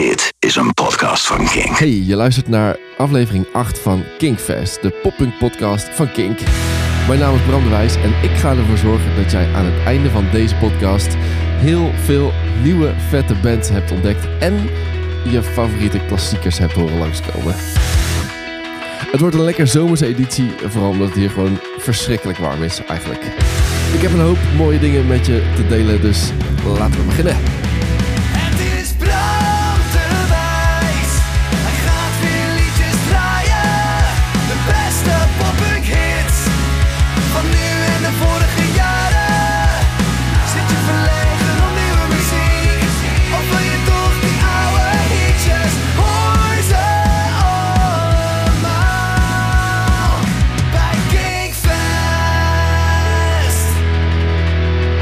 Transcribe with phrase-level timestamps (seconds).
[0.00, 1.78] Dit is een podcast van Kink.
[1.78, 6.38] Hey, je luistert naar aflevering 8 van Kinkfest, de poppunk podcast van Kink.
[7.08, 9.84] Mijn naam is Bram de Wijs en ik ga ervoor zorgen dat jij aan het
[9.86, 11.14] einde van deze podcast
[11.56, 12.32] heel veel
[12.62, 14.68] nieuwe vette bands hebt ontdekt en
[15.30, 17.54] je favoriete klassiekers hebt horen langskomen.
[19.10, 23.22] Het wordt een lekker zomerse editie, vooral omdat het hier gewoon verschrikkelijk warm is eigenlijk.
[23.94, 26.30] Ik heb een hoop mooie dingen met je te delen, dus
[26.64, 27.36] laten we beginnen.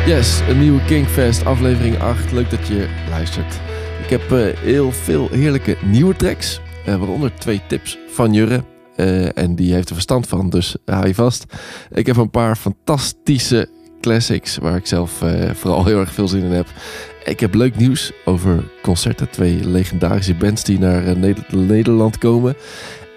[0.08, 2.32] Yes, een nieuwe Kingfest, aflevering 8.
[2.32, 3.60] Leuk dat je luistert.
[4.02, 8.64] Ik heb eh, heel veel heerlijke nieuwe tracks, eh, waaronder twee tips van Jurre.
[8.96, 11.44] Eh, en die heeft er verstand van, dus hou je vast.
[11.90, 13.68] Ik heb een paar fantastische
[14.00, 16.66] classics waar ik zelf vooral heel erg veel zin in heb.
[17.24, 19.30] Ik heb leuk nieuws over concerten.
[19.30, 22.56] Twee legendarische bands die naar Neder- Nederland komen.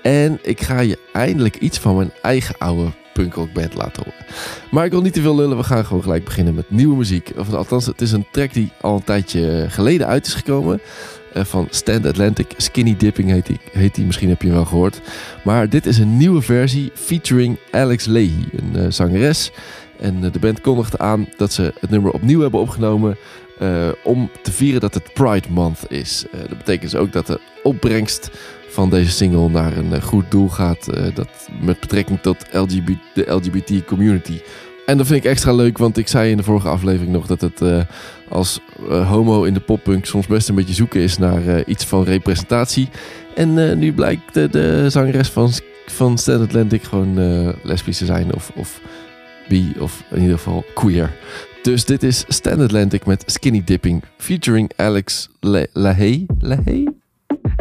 [0.01, 4.25] En ik ga je eindelijk iets van mijn eigen oude punkrockband laten horen.
[4.71, 5.57] Maar ik wil niet te veel lullen.
[5.57, 7.31] We gaan gewoon gelijk beginnen met nieuwe muziek.
[7.37, 10.81] Of althans, het is een track die al een tijdje geleden uit is gekomen.
[11.33, 12.53] eh, van Stand Atlantic.
[12.57, 14.05] Skinny Dipping heet die, heet die.
[14.05, 15.01] Misschien heb je wel gehoord.
[15.43, 19.51] Maar dit is een nieuwe versie featuring Alex Leahy, een eh, zangeres.
[19.99, 23.17] En eh, de band kondigde aan dat ze het nummer opnieuw hebben opgenomen.
[24.03, 26.25] om te vieren dat het Pride Month is.
[26.31, 28.29] Dat betekent dus ook dat de opbrengst
[28.71, 30.87] van deze single naar een eh, goed doel gaat.
[30.87, 31.27] eh, dat
[31.61, 32.45] met betrekking tot
[33.13, 34.39] de LGBT community.
[34.85, 37.41] En dat vind ik extra leuk, want ik zei in de vorige aflevering nog dat
[37.41, 37.81] het eh,
[38.29, 42.89] als homo in de poppunk soms best een beetje zoeken is naar iets van representatie.
[43.35, 45.51] En nu blijkt de, zangeres van,
[45.85, 47.15] van Stand Atlantic gewoon
[47.63, 48.81] lesbisch te zijn of, of
[49.47, 51.11] bi of in ieder geval queer.
[51.61, 56.99] Dus dit is Stand Atlantic met Skinny Dipping featuring Alex Le?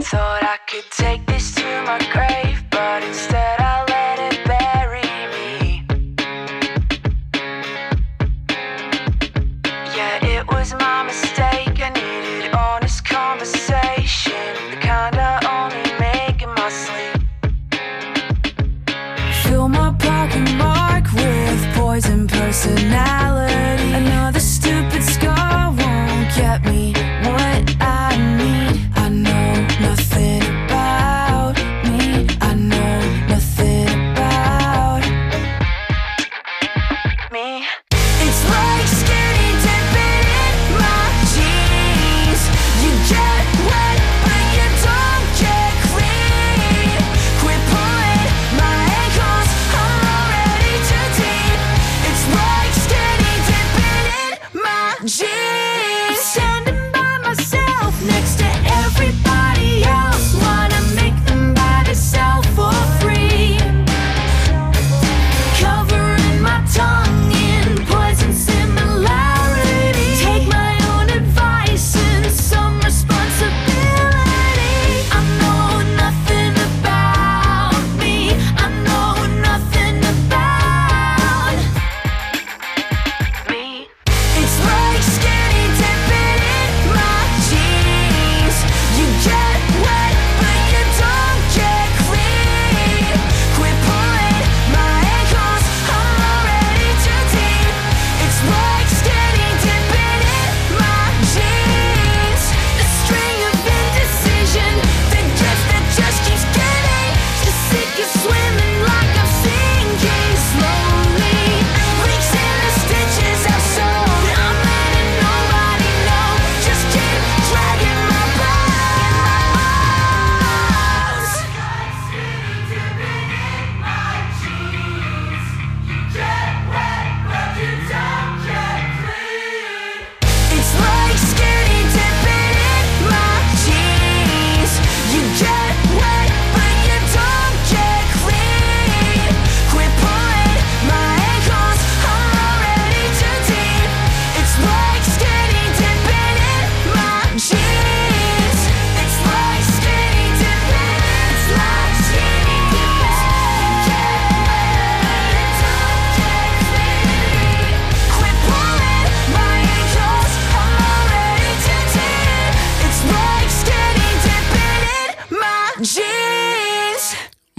[0.03, 2.50] Thought I could take this to my grave,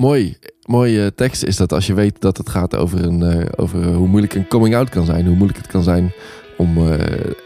[0.01, 3.45] Mooi, mooie eh, tekst is dat als je weet dat het gaat over, een, eh,
[3.55, 5.25] over hoe moeilijk een coming-out kan zijn.
[5.25, 6.13] Hoe moeilijk het kan zijn
[6.57, 6.99] om eh,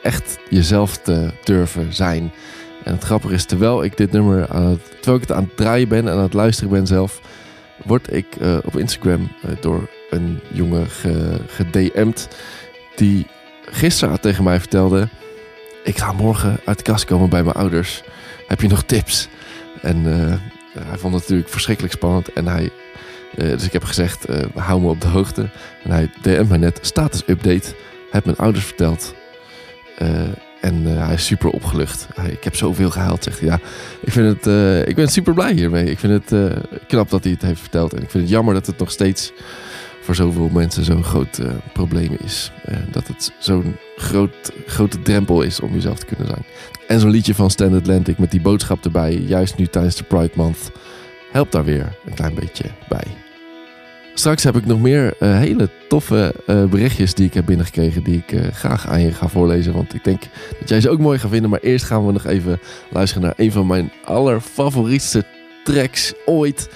[0.04, 2.32] echt jezelf te durven zijn.
[2.84, 5.58] En het grappige is, terwijl ik dit nummer aan het, terwijl ik het aan het
[5.58, 7.22] draaien ben en aan het luisteren ben zelf,
[7.84, 12.28] word ik eh, op Instagram eh, door een jongen ge, gedM'd
[12.96, 13.28] die
[13.66, 15.08] gisteren tegen mij vertelde:
[15.84, 18.04] Ik ga morgen uit de kast komen bij mijn ouders.
[18.48, 19.28] Heb je nog tips?
[19.82, 20.34] En eh,
[20.84, 22.34] hij vond het natuurlijk verschrikkelijk spannend.
[22.34, 22.70] En hij,
[23.38, 25.50] eh, dus ik heb gezegd: eh, hou me op de hoogte.
[25.84, 27.76] En hij DM't mij net status update.
[28.12, 29.14] Heb mijn ouders verteld.
[29.98, 30.08] Eh,
[30.66, 32.08] en eh, hij is super opgelucht.
[32.30, 33.48] Ik heb zoveel gehaald, zegt hij.
[33.48, 33.60] Ja,
[34.02, 35.86] ik, vind het, eh, ik ben super blij hiermee.
[35.86, 36.58] Ik vind het eh,
[36.88, 37.94] knap dat hij het heeft verteld.
[37.94, 39.32] En ik vind het jammer dat het nog steeds
[40.06, 42.52] voor zoveel mensen zo'n groot eh, probleem is.
[42.66, 46.46] Eh, dat het zo'n groot, grote drempel is om jezelf te kunnen zijn.
[46.88, 50.32] En zo'n liedje van Stand Atlantic met die boodschap erbij, juist nu tijdens de Pride
[50.36, 50.72] Month,
[51.32, 53.04] helpt daar weer een klein beetje bij.
[54.14, 58.54] Straks heb ik nog meer eh, hele toffe berichtjes die ik heb binnengekregen, die ik
[58.54, 59.74] graag aan je ga voorlezen.
[59.74, 60.22] Want ik denk
[60.60, 61.50] dat jij ze ook mooi gaat vinden.
[61.50, 62.60] Maar eerst gaan we nog even
[62.90, 65.24] luisteren naar een van mijn allerfavorietste
[65.64, 66.70] tracks ooit.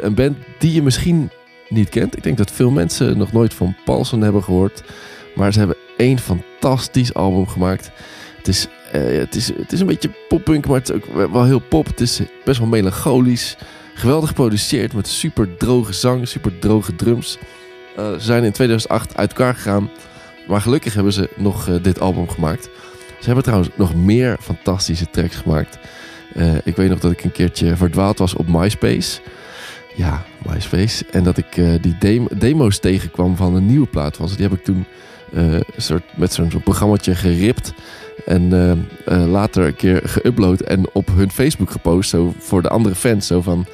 [0.00, 1.30] Een band die je misschien
[1.70, 2.16] niet kent.
[2.16, 4.82] Ik denk dat veel mensen nog nooit van Paulson hebben gehoord.
[5.34, 7.90] Maar ze hebben één fantastisch album gemaakt.
[8.36, 11.44] Het is, eh, het is, het is een beetje poppunk, maar het is ook wel
[11.44, 11.86] heel pop.
[11.86, 13.56] Het is best wel melancholisch.
[13.94, 17.38] Geweldig geproduceerd met super droge zang, super droge drums.
[17.96, 19.90] Eh, ze zijn in 2008 uit elkaar gegaan.
[20.48, 22.64] Maar gelukkig hebben ze nog eh, dit album gemaakt.
[23.18, 25.78] Ze hebben trouwens nog meer fantastische tracks gemaakt.
[26.64, 29.20] Ik weet nog dat ik een keertje verdwaald was op MySpace.
[29.96, 31.04] Ja, MySpace.
[31.10, 34.36] En dat ik eh, die dem- demo's tegenkwam van een nieuwe plaat ze.
[34.36, 34.84] Die heb ik toen
[35.34, 37.72] eh, soort, met zo'n zo'n programmaatje geript.
[38.26, 38.52] En
[39.04, 42.10] eh, later een keer geüpload en op hun Facebook gepost.
[42.10, 43.26] Zo voor de andere fans.
[43.26, 43.66] Zo van,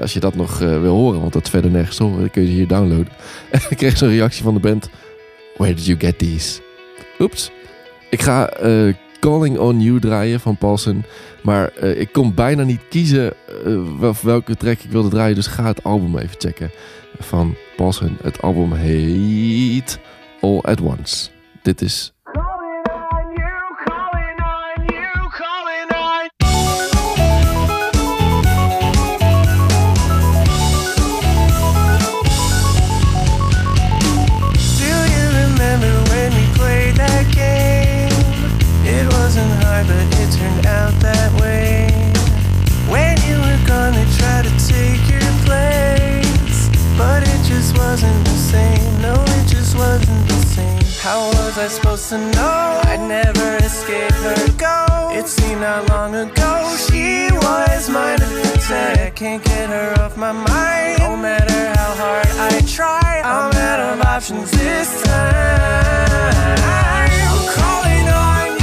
[0.00, 2.54] als je dat nog wil horen, want dat verder nergens horen, dan kun je ze
[2.54, 3.12] hier downloaden.
[3.50, 4.88] En ik kreeg zo'n reactie van de band.
[5.56, 6.60] Where did you get these?
[7.18, 7.50] Oeps.
[8.10, 8.50] Ik ga
[9.22, 11.04] Calling on You draaien van Paulsen.
[11.42, 13.32] Maar eh, ik kon bijna niet kiezen
[13.64, 15.34] eh, wel- welke track ik wilde draaien.
[15.34, 16.70] Dus ga het album even checken
[17.18, 18.16] van Paulsen.
[18.22, 19.98] Het album heet
[20.40, 21.28] All at Once.
[21.62, 22.12] Dit is
[51.62, 52.80] I supposed to know?
[52.86, 55.10] I'd never escape her go.
[55.12, 59.14] It seemed not long ago she was mine to protect.
[59.14, 60.98] Can't get her off my mind.
[60.98, 66.58] No matter how hard I try, I'm out of options this time.
[66.66, 68.61] I'm calling on you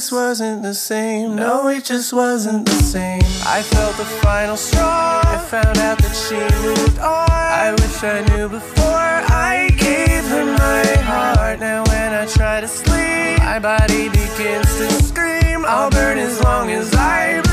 [0.00, 1.36] just wasn't the same.
[1.36, 3.20] No, it just wasn't the same.
[3.44, 5.20] I felt the final straw.
[5.22, 7.28] I found out that she moved on.
[7.28, 11.60] I wish I knew before I gave her my heart.
[11.60, 15.66] Now when I try to sleep, my body begins to scream.
[15.66, 17.49] I'll burn as long as I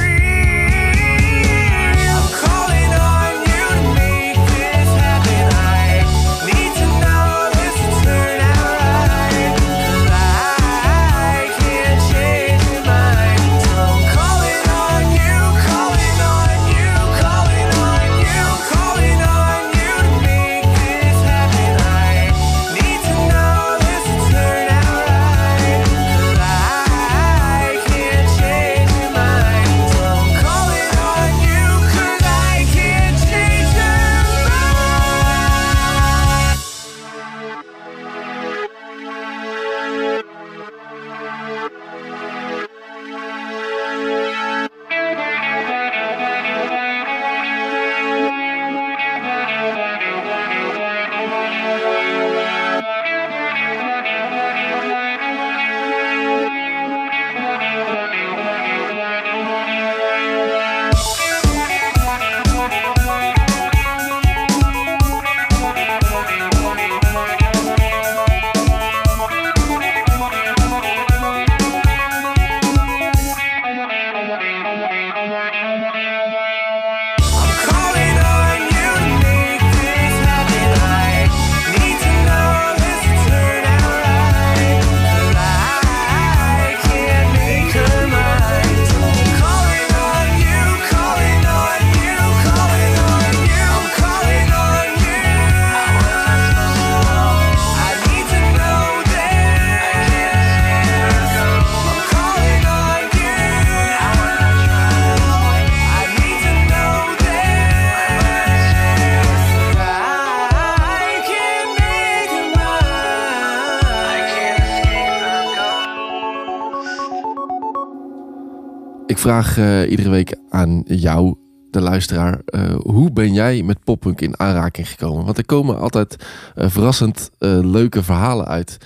[119.17, 121.36] Ik vraag eh, iedere week aan jou,
[121.71, 125.25] de luisteraar, eh, hoe ben jij met poppunk in aanraking gekomen?
[125.25, 127.29] Want er komen altijd eh, verrassend
[127.62, 128.77] leuke verhalen uit.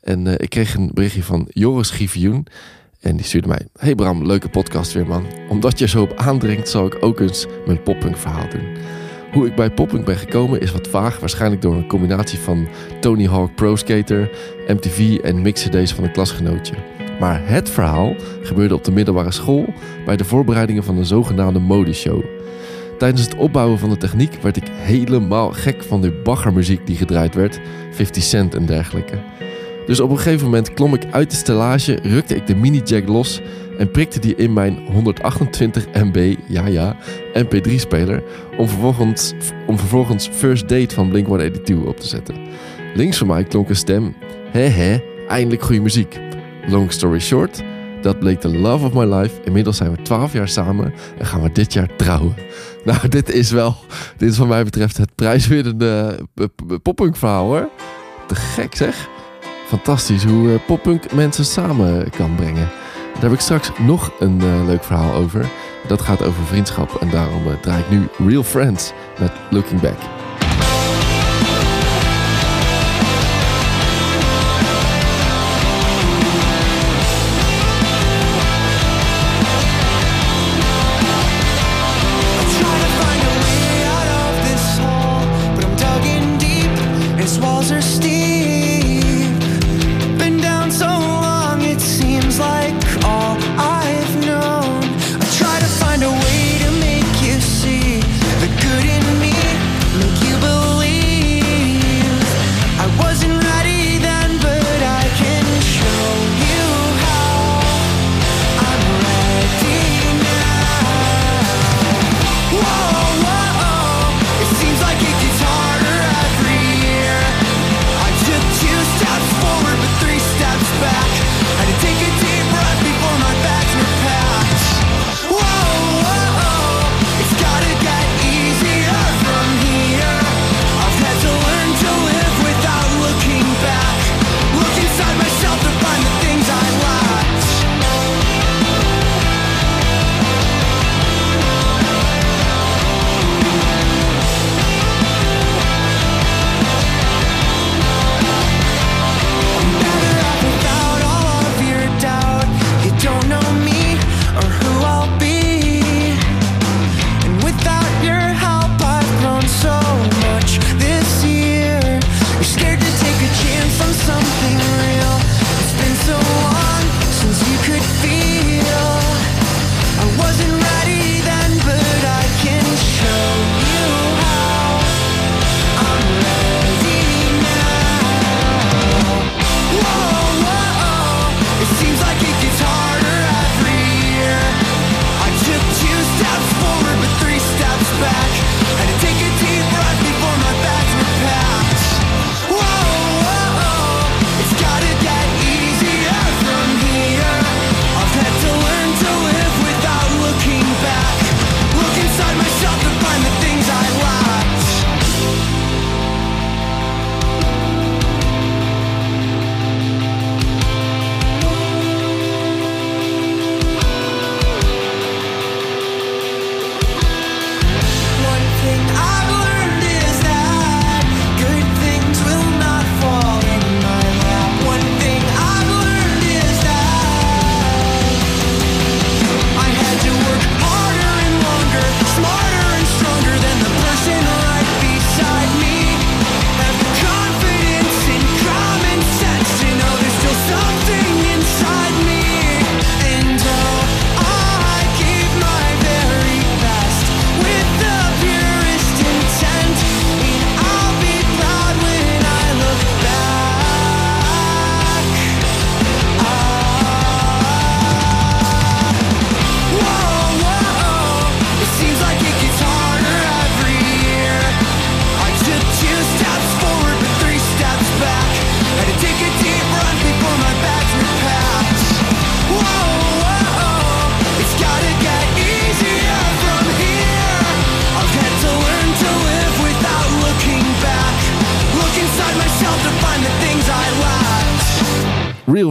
[0.00, 2.46] En ik kreeg een berichtje van Joris Givioen.
[3.00, 5.24] En die stuurde mij: Hey Bram, leuke podcast weer man.
[5.48, 8.76] Omdat je zo op aandringt, zal ik ook eens mijn poppunk verhaal doen.
[9.32, 11.20] Hoe ik bij poppunk ben gekomen is wat vaag.
[11.20, 12.68] Waarschijnlijk door een combinatie van
[13.00, 14.30] Tony Hawk Pro Skater,
[14.66, 16.74] MTV en mixcd's van een klasgenootje.
[17.18, 22.22] Maar het verhaal gebeurde op de middelbare school bij de voorbereidingen van een zogenaamde modeshow.
[22.98, 27.34] Tijdens het opbouwen van de techniek werd ik helemaal gek van de baggermuziek die gedraaid
[27.34, 27.60] werd,
[27.90, 29.18] 50 Cent en dergelijke.
[29.86, 33.40] Dus op een gegeven moment klom ik uit de stellage, rukte ik de mini-jack los
[33.78, 36.96] en prikte die in mijn 128 MB, ja ja,
[37.34, 38.22] MP3-speler
[38.56, 39.34] om vervolgens,
[39.66, 42.36] om vervolgens First Date van Blink-182 op te zetten.
[42.94, 44.14] Links van mij klonk een stem,
[44.50, 44.98] hè hè,
[45.28, 46.20] eindelijk goede muziek.
[46.68, 47.62] Long story short,
[48.02, 49.40] dat bleek de love of my life.
[49.44, 52.34] Inmiddels zijn we 12 jaar samen en gaan we dit jaar trouwen.
[52.84, 53.76] Nou, dit is wel,
[54.16, 56.44] dit is wat mij betreft het prijswinnende eh,
[56.82, 57.68] poppunk verhaal hoor.
[58.26, 59.08] Te gek zeg.
[59.66, 62.68] Fantastisch hoe eh, poppunk mensen samen kan brengen.
[63.12, 65.50] Daar heb ik straks nog een eh, leuk verhaal over.
[65.88, 70.17] Dat gaat over vriendschap en daarom draai ik nu Real Friends met Looking Back.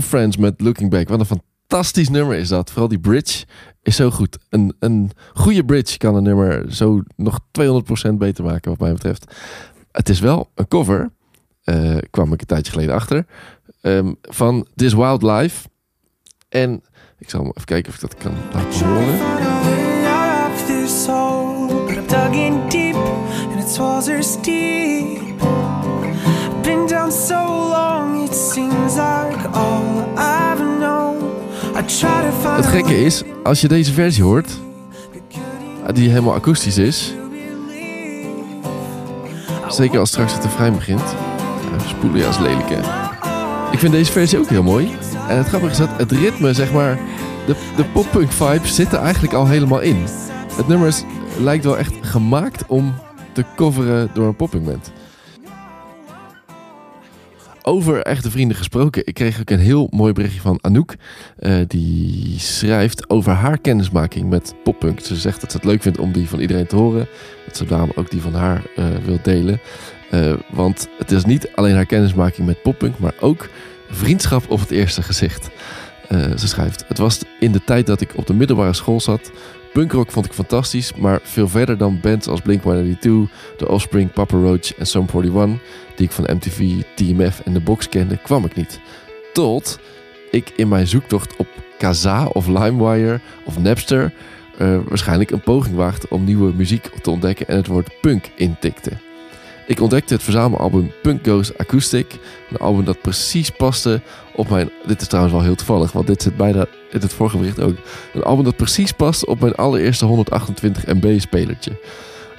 [0.07, 1.09] Friends met Looking Back.
[1.09, 2.69] Wat een fantastisch nummer is dat.
[2.69, 3.45] Vooral die bridge
[3.81, 4.37] is zo goed.
[4.49, 7.39] Een, een goede bridge kan een nummer zo nog
[8.09, 9.33] 200% beter maken wat mij betreft.
[9.91, 11.11] Het is wel een cover,
[11.63, 13.25] eh, kwam ik een tijdje geleden achter,
[13.81, 15.67] ehm, van This Wild Life.
[16.49, 16.83] En
[17.17, 19.37] ik zal even kijken of ik dat kan laten horen.
[32.55, 34.59] Het gekke is, als je deze versie hoort,
[35.85, 37.13] eh, die helemaal akoestisch is,
[39.67, 41.15] zeker als straks het refrein begint,
[41.71, 42.79] ja, spoelen ja is lelijk hè.
[43.71, 44.95] Ik vind deze versie ook heel mooi.
[45.27, 46.99] En het grappige is dat het ritme, zeg maar,
[47.45, 50.05] de, de poppunk vibes zitten eigenlijk al helemaal in.
[50.55, 50.95] Het nummer
[51.39, 52.93] lijkt wel echt gemaakt om
[53.31, 54.91] te coveren door een poppunk band.
[57.67, 59.01] Over echte vrienden gesproken.
[59.05, 60.95] Ik kreeg ook een heel mooi berichtje van Anouk.
[61.39, 64.99] eh, die schrijft over haar kennismaking met poppunk.
[64.99, 67.07] Ze zegt dat ze het leuk vindt om die van iedereen te horen.
[67.45, 69.59] Dat ze daarom ook die van haar eh, wil delen.
[70.09, 73.49] Eh, want het is niet alleen haar kennismaking met poppunk, maar ook
[73.89, 75.49] vriendschap op het eerste gezicht.
[76.09, 79.31] Ze schrijft: Het was in de tijd dat ik op de middelbare school zat.
[79.77, 82.99] Punkrock vond ik fantastisch, maar veel verder dan bands als Blink-182,
[83.57, 85.61] The Offspring, Papa Roach en Sum 41,
[85.95, 88.79] die ik van MTV, TMF en The Box kende, kwam ik niet.
[89.33, 89.79] Tot
[90.31, 94.13] ik in mijn zoektocht op Kazaa of LimeWire of Napster
[94.57, 98.91] eh, waarschijnlijk een poging waagde om nieuwe muziek te ontdekken en het woord punk intikte.
[99.67, 102.19] Ik ontdekte het verzamelalbum Punk Goes Acoustic.
[102.49, 104.01] Een album dat precies paste
[104.35, 104.69] op mijn...
[104.85, 107.75] Dit is trouwens wel heel toevallig, want dit zit bijna in het vorige bericht ook.
[108.13, 111.79] Een album dat precies past op mijn allereerste 128 MB spelertje.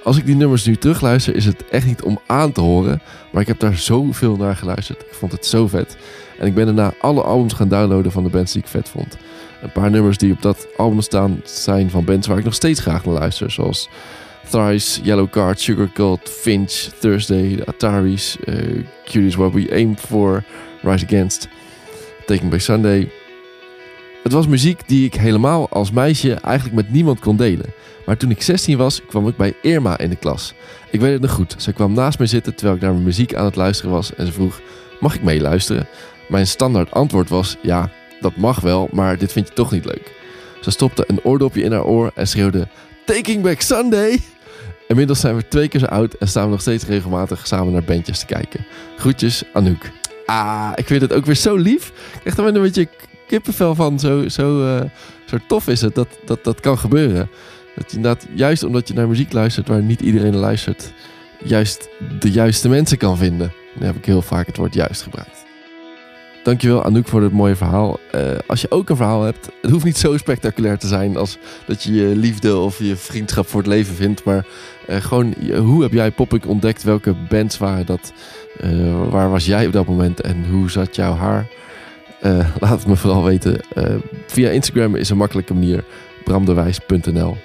[0.05, 3.01] Als ik die nummers nu terugluister, is het echt niet om aan te horen.
[3.33, 5.01] Maar ik heb daar zoveel naar geluisterd.
[5.01, 5.97] Ik vond het zo vet.
[6.39, 9.17] En ik ben daarna alle albums gaan downloaden van de bands die ik vet vond.
[9.63, 12.81] Een paar nummers die op dat album staan zijn van bands waar ik nog steeds
[12.81, 13.51] graag naar luister.
[13.51, 13.89] Zoals
[14.51, 20.45] Thrice, Yellow Card, Sugar Cult, Finch, Thursday, de Ataris, uh, Curious What We Aim For,
[20.83, 21.49] Rise Against,
[22.27, 23.11] Taken by Sunday.
[24.23, 27.73] Het was muziek die ik helemaal als meisje eigenlijk met niemand kon delen.
[28.07, 30.55] Maar toen ik 16 was, kwam ik bij Irma in de klas.
[30.91, 31.55] Ik weet het nog goed.
[31.59, 34.27] Ze kwam naast me zitten terwijl ik naar mijn muziek aan het luisteren was en
[34.27, 34.61] ze vroeg:
[35.01, 35.89] Mag ik meeluisteren?
[36.29, 40.15] Mijn standaard antwoord was: Ja, dat mag wel, maar dit vind je toch niet leuk.
[40.61, 42.69] Ze stopte een oordopje in haar oor en schreeuwde:
[43.05, 44.21] Taking Back Sunday!
[44.89, 47.85] Inmiddels zijn we twee keer zo oud en staan we nog steeds regelmatig samen naar
[47.85, 48.67] bandjes te kijken.
[48.97, 49.91] Groetjes, Anouk.
[50.27, 51.89] Ah, ik vind het ook weer zo lief.
[51.89, 52.89] Ik krijg er wel een beetje
[53.27, 53.99] kippenvel van.
[53.99, 54.91] Zo, zo, eh,
[55.27, 57.31] zo tof is het dat, dat dat kan gebeuren.
[57.77, 60.93] Dat je inderdaad, juist omdat je naar muziek luistert waar niet iedereen luistert,
[61.45, 63.53] juist de juiste mensen kan vinden.
[63.75, 65.48] Dan heb ik heel vaak het woord juist gebruikt.
[66.49, 67.99] Dankjewel Anouk voor het mooie verhaal.
[68.11, 71.39] Eh, als je ook een verhaal hebt, het hoeft niet zo spectaculair te zijn als
[71.67, 74.25] dat je je liefde of je vriendschap voor het leven vindt.
[74.25, 74.47] Maar
[74.87, 76.83] eh, gewoon, hoe heb jij Poppunk ontdekt?
[76.83, 78.13] Welke bands waren dat?
[78.61, 81.47] Eh, waar was jij op dat moment en hoe zat jouw haar?
[82.61, 83.61] Laat het me vooral weten.
[84.27, 85.85] Via Instagram is een makkelijke manier.
[86.25, 87.37] bramdewijs.nl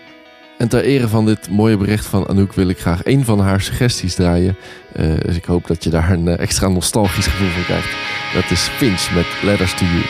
[0.64, 3.62] En ter ere van dit mooie bericht van Anouk wil ik graag een van haar
[3.62, 4.58] suggesties draaien.
[4.94, 7.90] Eh, dus ik hoop dat je daar een eh, extra nostalgisch gevoel van krijgt.
[8.34, 10.02] Dat is Finch met Letters to You.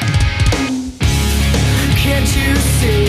[2.04, 3.03] Can't you see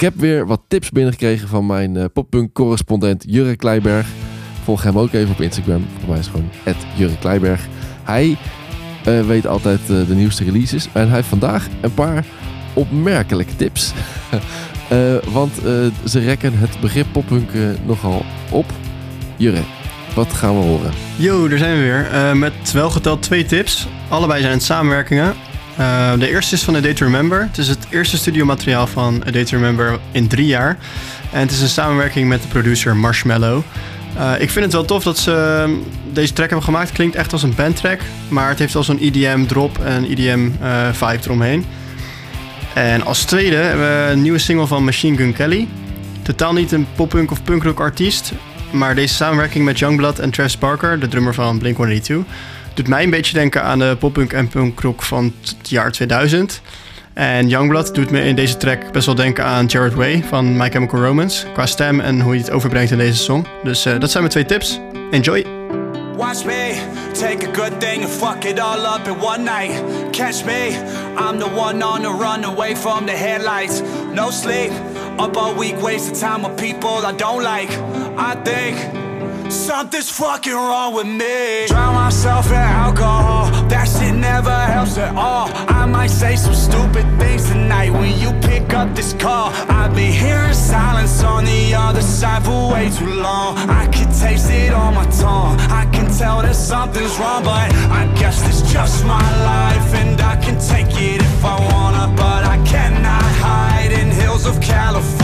[0.00, 4.06] Ik heb weer wat tips binnengekregen van mijn eh, poppunk correspondent Jurre Kleiberg.
[4.64, 5.86] Volg hem ook even op Instagram.
[5.98, 6.50] Voor mij is het gewoon
[6.96, 7.66] Jurre Kleiberg.
[8.02, 8.36] Hij
[9.04, 10.88] eh, weet altijd eh, de nieuwste releases.
[10.92, 12.24] En hij heeft vandaag een paar
[12.74, 13.92] opmerkelijke tips.
[15.32, 15.52] Want
[16.04, 17.50] ze rekken het begrip poppunk
[17.86, 18.66] nogal op.
[19.36, 19.62] Jurre,
[20.14, 20.92] wat gaan we horen?
[21.16, 22.36] Yo, daar zijn we weer.
[22.36, 23.88] Met welgeteld twee tips.
[24.08, 25.34] Allebei zijn het samenwerkingen.
[25.76, 27.40] Eh, de eerste is van A Day to Remember.
[27.40, 30.78] Het is het eerste studiomateriaal van A Day to Remember in drie jaar.
[31.32, 33.62] En het is een samenwerking met de producer Marshmallow.
[34.16, 35.70] Eh, ik vind het wel tof dat ze ehm,
[36.12, 36.92] deze track hebben gemaakt.
[36.92, 38.00] Klinkt echt als een bandtrack.
[38.28, 41.64] Maar het heeft wel zo'n EDM drop en EDM eh, vibe eromheen.
[42.74, 45.68] En als tweede hebben we een nieuwe single van Machine Gun Kelly.
[46.22, 48.32] Totaal niet een poppunk of punkrock artiest.
[48.70, 52.14] Maar deze samenwerking met Youngblood en Travis Barker, de drummer van Blink-182...
[52.80, 56.60] doet mij een beetje denken aan de poppunk en punkrock van het jaar 2000.
[57.12, 60.70] En Youngblood doet me in deze track best wel denken aan Jared Way van My
[60.70, 61.46] Chemical Romance.
[61.52, 63.46] Qua stem en hoe hij het overbrengt in deze song.
[63.62, 64.80] Dus eh, dat zijn mijn twee tips.
[65.10, 65.46] Enjoy!
[66.16, 69.82] Watch me take a good thing and fuck it all up in one night.
[70.10, 70.68] Catch me,
[71.16, 73.82] I'm the one on the run away from the headlights.
[74.14, 74.70] No sleep,
[75.18, 77.70] up all week, wasting time with people I don't like.
[78.16, 79.09] I think
[79.50, 81.66] something's fucking wrong with me.
[81.66, 85.50] Drown myself in alcohol, that shit never helps at all.
[85.68, 89.50] I might say some stupid things tonight when you pick up this call.
[89.68, 93.56] I've been hearing silence on the other side for way too long.
[93.68, 95.58] I can taste it on my tongue.
[95.70, 100.36] I can tell that something's wrong, but I guess it's just my life, and I
[100.36, 105.19] can take it if I wanna, but I cannot hide in hills of California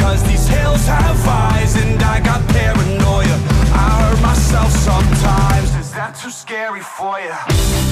[0.00, 3.36] because these hills have eyes, and I got paranoia.
[3.76, 5.76] I hurt myself sometimes.
[5.76, 7.36] Is that too scary for you?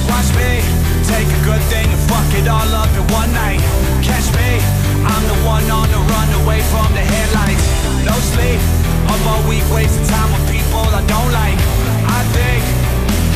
[0.09, 0.57] Watch me
[1.05, 3.61] take a good thing and fuck it all up in one night.
[4.01, 4.57] Catch me,
[5.05, 7.65] I'm the one on the run away from the headlights.
[8.01, 8.57] No sleep,
[9.05, 11.61] up all week wasting time with people I don't like.
[12.09, 12.61] I think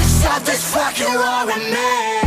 [0.01, 2.22] something's fucking wrong with me.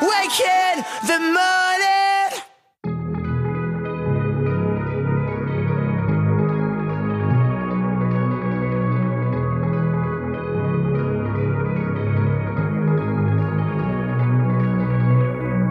[0.00, 1.98] The morning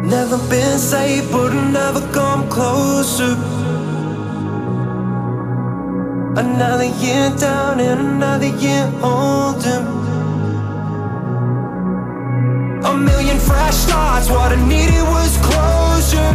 [0.04, 3.36] Never been safe, but never come closer.
[6.36, 10.07] Another year down and another year older.
[13.47, 16.33] Fresh starts, what I needed was closure.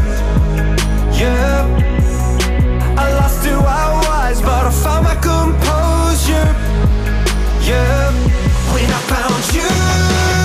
[1.21, 1.67] Yeah,
[3.03, 6.51] I lost who I was, but I found my composure.
[7.69, 8.11] Yeah,
[8.73, 10.42] when I found you.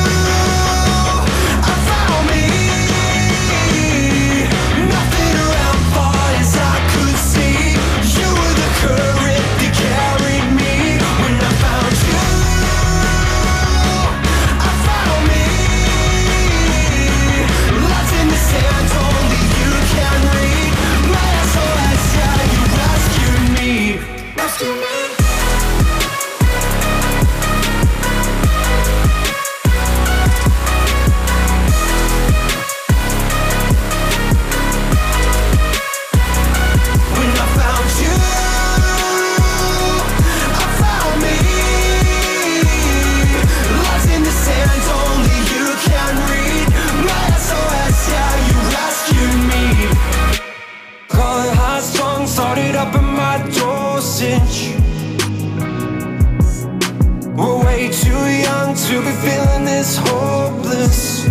[58.88, 61.26] To be feeling this hopeless.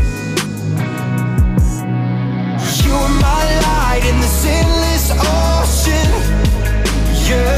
[2.85, 6.11] You are my light in this endless ocean.
[7.27, 7.56] Yeah.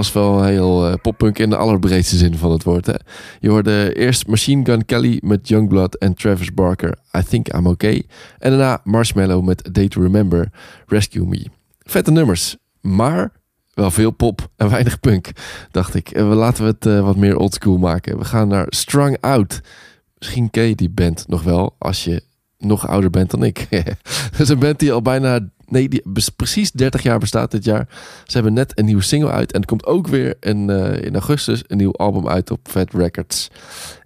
[0.00, 2.86] Was wel heel eh, poppunk in de allerbreedste zin van het woord.
[2.86, 2.94] Hè?
[3.40, 8.06] Je hoorde eerst Machine Gun Kelly met Youngblood en Travis Barker, I Think I'm Okay.
[8.38, 10.50] En daarna Marshmallow met Day to Remember,
[10.86, 11.46] Rescue Me.
[11.78, 13.32] Vette nummers, maar
[13.74, 15.30] wel veel pop en weinig punk,
[15.70, 16.10] dacht ik.
[16.10, 18.18] En we laten we het eh, wat meer oldschool maken.
[18.18, 19.60] We gaan naar Strung Out.
[20.18, 22.22] Misschien ken je die band nog wel, als je
[22.58, 23.66] nog ouder bent dan ik.
[24.30, 26.02] Dat is een band die al bijna, nee, die
[26.36, 27.88] precies 30 jaar bestaat dit jaar.
[28.24, 31.12] Ze hebben net een nieuwe single uit en er komt ook weer een, eh, in
[31.12, 33.50] augustus een nieuw album uit op Fat Records.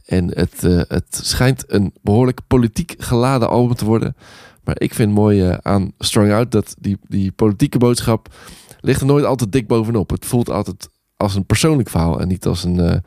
[0.05, 4.17] En het, eh, het schijnt een behoorlijk politiek geladen album te worden.
[4.65, 8.35] Maar ik vind mooi eh, aan Strong Out dat die, die politieke boodschap
[8.81, 10.11] ligt er nooit altijd dik bovenop.
[10.11, 13.03] Het voelt altijd als een persoonlijk verhaal en niet als een,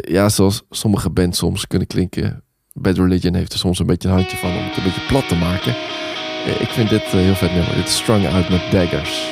[0.00, 2.42] ja, zoals sommige bands soms kunnen klinken.
[2.72, 5.28] Bad Religion heeft er soms een beetje een handje van om het een beetje plat
[5.28, 5.74] te maken.
[6.46, 7.74] Eh, ik vind dit eh, heel vet nummer.
[7.74, 9.30] Dit is Strung Out met Daggers.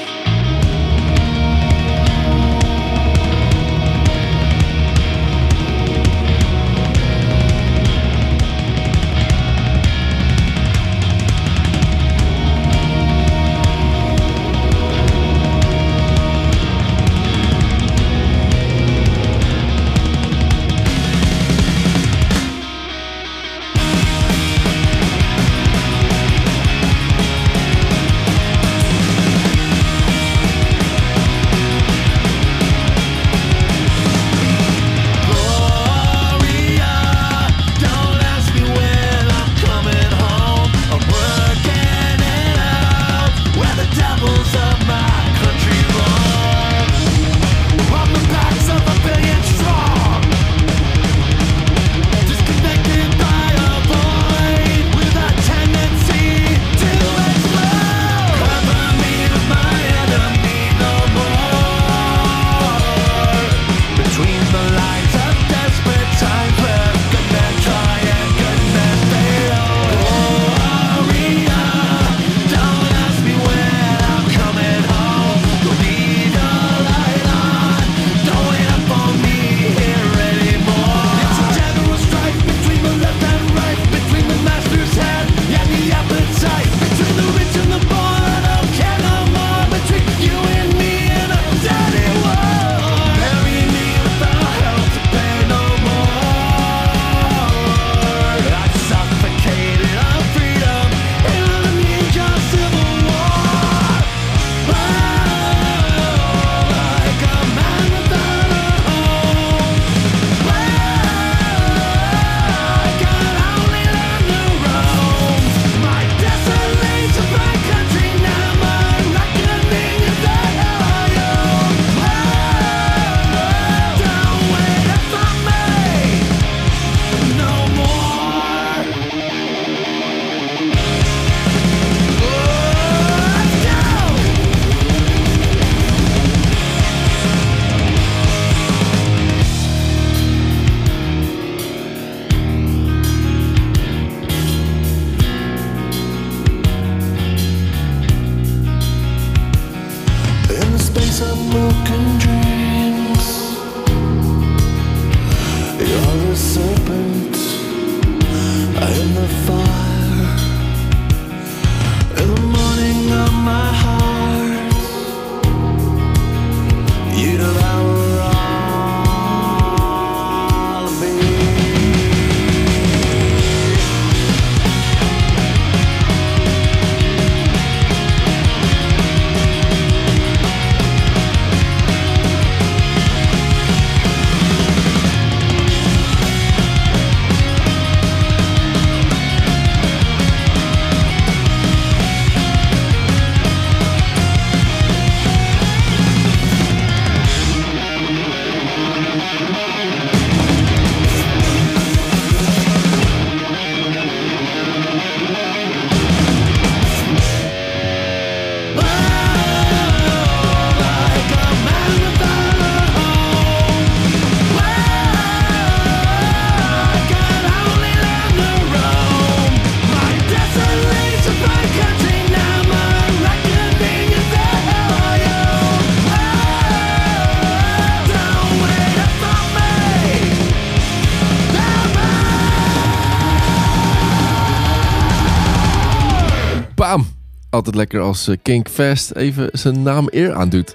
[237.61, 240.71] Altijd lekker als eh, Kink Fest even zijn naam eer aandoet.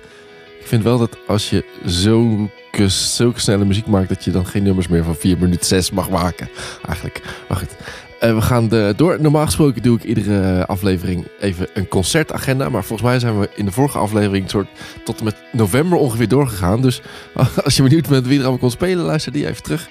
[0.60, 4.10] Ik vind wel dat als je zulke, zulke snelle muziek maakt...
[4.10, 6.50] dat je dan geen nummers meer van 4 minuten 6 mag maken.
[6.88, 7.22] Eigenlijk.
[7.48, 7.76] Maar goed.
[8.20, 9.22] Eh, we gaan de, door.
[9.22, 12.70] Normaal gesproken doe ik iedere aflevering even een concertagenda.
[12.70, 14.68] Maar volgens mij zijn we in de vorige aflevering soort
[15.04, 16.82] tot en met november ongeveer doorgegaan.
[16.82, 17.02] Dus
[17.64, 19.90] als je benieuwd bent wie er allemaal kon spelen, luister die even terug.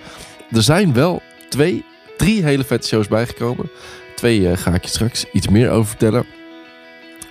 [0.51, 1.84] Er zijn wel twee,
[2.16, 3.70] drie hele vette shows bijgekomen.
[4.14, 6.26] Twee eh, ga ik je straks iets meer over vertellen.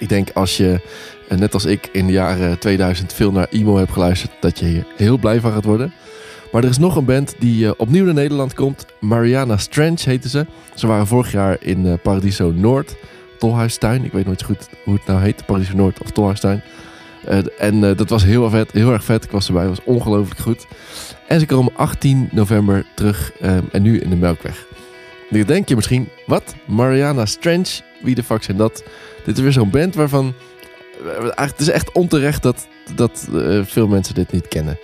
[0.03, 0.81] Ik denk als je,
[1.29, 4.65] eh, net als ik, in de jaren 2000 veel naar emo hebt geluisterd, dat je
[4.65, 5.93] hier heel blij van gaat worden.
[6.51, 8.85] Maar er is nog een band die eh, opnieuw naar Nederland komt.
[8.99, 10.45] Mariana Strange heette ze.
[10.75, 12.95] Ze waren vorig jaar in eh, Paradiso Noord,
[13.39, 14.03] Tolhuistuin.
[14.03, 16.61] Ik weet nooit goed hoe het nou heet, Paradiso Noord of Tolhuistuin.
[17.57, 19.23] En dat was heel, vet, heel erg vet.
[19.23, 20.65] Ik was erbij, het was ongelooflijk goed.
[21.27, 23.31] En ze komen 18 november terug
[23.71, 24.65] en nu in de Melkweg.
[25.29, 26.55] Nu denk je misschien, wat?
[26.65, 27.81] Mariana Strange?
[28.03, 28.83] Wie de fuck zijn dat?
[29.25, 30.33] Dit is weer zo'n band waarvan...
[31.35, 34.79] eh, het is echt onterecht dat, dat eh, veel mensen dit niet kennen.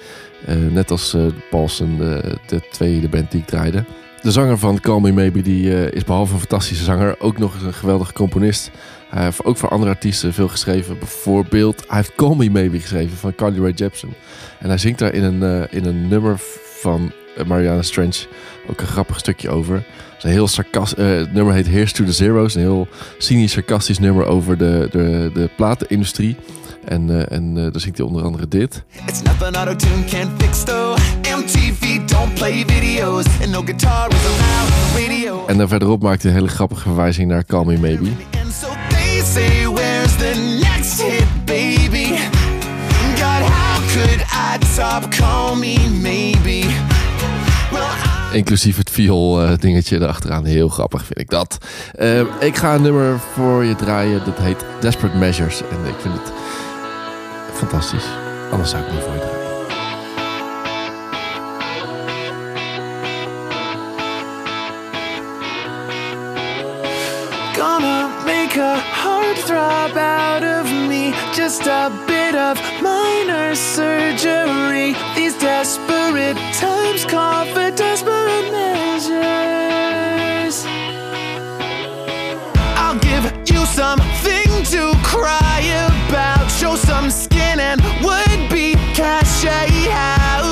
[0.45, 3.86] Eh, net als eh Paulsen, de, de tweede band die ik draaide.
[4.22, 7.15] De zanger van Call Me Maybe die, is behalve een fantastische zanger...
[7.20, 8.72] ook nog eens een geweldige componist.
[9.09, 10.99] Hij heeft ook voor andere artiesten veel geschreven.
[10.99, 14.13] Bijvoorbeeld, hij heeft Call Me Maybe geschreven van Carly Rae Jepsen.
[14.59, 16.36] En hij zingt daar in een, in een nummer
[16.80, 17.11] van
[17.47, 18.27] Mariana Strange
[18.69, 19.75] ook een grappig stukje over.
[19.75, 20.47] Het, is een heel
[20.97, 22.55] eh, het nummer heet Here's to the Zeros.
[22.55, 22.87] Een heel
[23.17, 26.35] cynisch, sarcastisch nummer over de, de, de platenindustrie.
[26.85, 28.83] En, eh, en eh, daar zingt hij onder andere dit.
[29.05, 30.97] It's nothing auto-tune can't fix though
[31.37, 36.01] MTV don't play videos And no guitar was allowed on the radio En dan verderop
[36.01, 38.11] maakt hij een hele grappige verwijzing naar Call Me Maybe.
[38.43, 42.17] And so they say where's the next hit baby
[43.15, 46.98] God how could I top call me maybe
[48.32, 50.45] Inclusief het viool eh, dingetje erachteraan.
[50.45, 51.57] Heel grappig vind ik dat.
[51.91, 54.22] Eh, ik ga een nummer voor je draaien.
[54.26, 55.61] Dat heet Desperate Measures.
[55.61, 56.32] En ik vind het
[57.53, 58.05] fantastisch.
[58.51, 59.39] Anders zou ik niet voor je draaien.
[69.20, 71.13] Heartthrob out of me.
[71.34, 74.95] Just a bit of minor surgery.
[75.15, 79.05] These desperate times call for desperate measures.
[82.82, 86.49] I'll give you something to cry about.
[86.51, 89.70] Show some skin and would be cachet.
[89.91, 90.48] How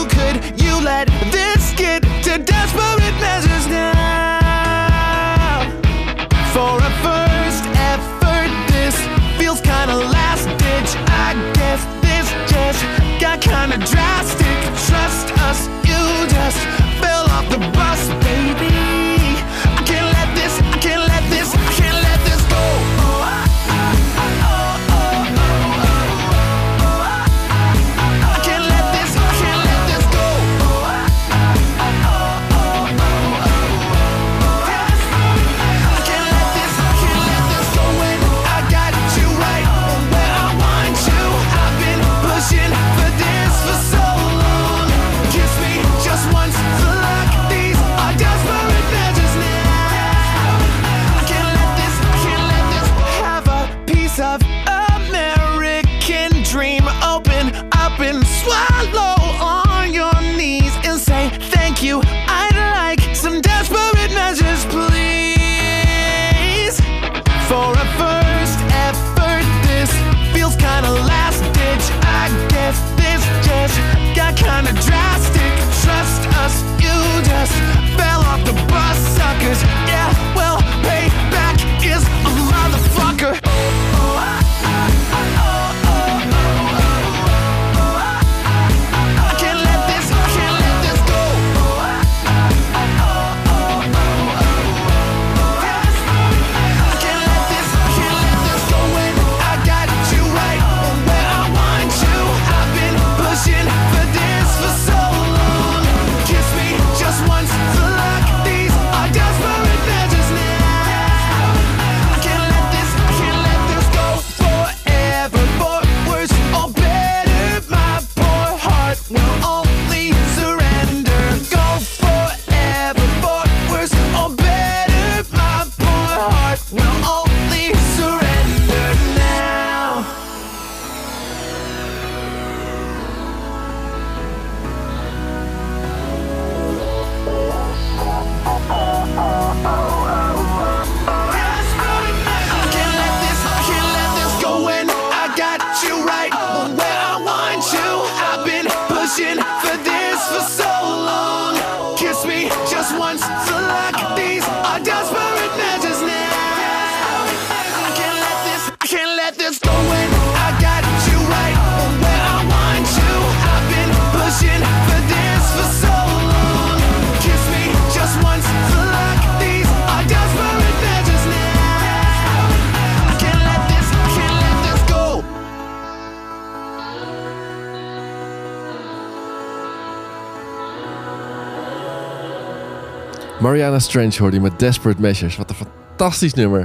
[183.47, 185.37] Mariana Strange hoorde je met Desperate Measures.
[185.37, 186.61] Wat een fantastisch nummer.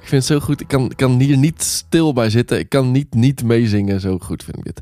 [0.00, 0.60] Ik vind het zo goed.
[0.60, 2.58] Ik kan, kan hier niet stil bij zitten.
[2.58, 4.00] Ik kan niet niet meezingen.
[4.00, 4.80] Zo goed vind ik dit.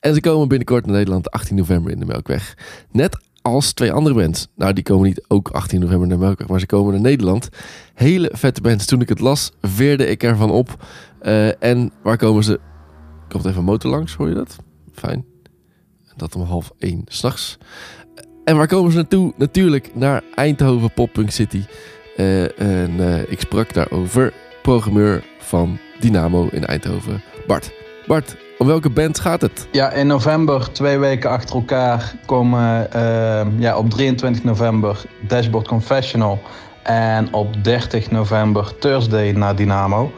[0.00, 2.56] En ze komen binnenkort naar Nederland 18 november in de Melkweg.
[2.90, 4.48] Net als twee andere bands.
[4.56, 7.48] Nou, die komen niet ook 18 november naar Melkweg, maar ze komen naar Nederland.
[7.94, 8.86] Hele vette bands.
[8.86, 10.84] Toen ik het las, veerde ik ervan op.
[11.20, 12.60] Eh, en waar komen ze?
[13.28, 14.56] Komt even een motor langs, hoor je dat?
[14.92, 15.24] Fijn.
[16.16, 17.58] Dat om half één s'nachts.
[18.44, 19.32] En waar komen ze naartoe?
[19.36, 21.64] Natuurlijk naar Eindhoven Poppunk City.
[22.16, 24.32] Eh, en eh, ik sprak daarover
[24.62, 27.72] programmeur van Dynamo in Eindhoven, Bart.
[28.06, 29.68] Bart, om welke band gaat het?
[29.72, 36.40] Ja, in november, twee weken achter elkaar, komen eh, ja, op 23 november Dashboard Confessional.
[36.82, 40.12] En op 30 november Thursday naar Dynamo.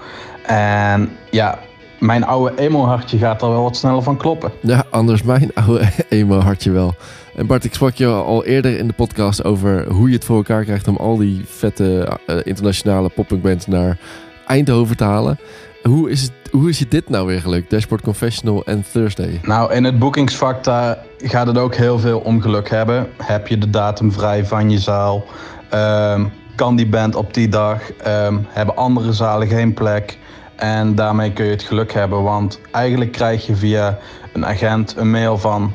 [0.46, 1.58] En ja,
[1.98, 4.52] mijn oude emo-hartje gaat er wel wat sneller van kloppen.
[4.60, 6.94] Ja, anders mijn oude emo hartje wel.
[7.36, 10.36] En Bart, ik sprak je al eerder in de podcast over hoe je het voor
[10.36, 13.98] elkaar krijgt om al die vette eh, internationale poppunkbands naar
[14.46, 15.38] Eindhoven te halen.
[15.82, 17.70] Hoe is, het, hoe is je dit nou weer gelukt?
[17.70, 19.40] Dashboard Confessional en Thursday.
[19.42, 23.08] Nou, in het boekingsvak daar gaat het ook heel veel om geluk hebben.
[23.22, 25.24] Heb je de datum vrij van je zaal?
[25.70, 26.24] Ehm,
[26.54, 27.92] kan die band op die dag?
[27.92, 30.18] Ehm, hebben andere zalen geen plek?
[30.54, 33.98] En daarmee kun je het geluk hebben, want eigenlijk krijg je via
[34.32, 35.72] een agent een mail van...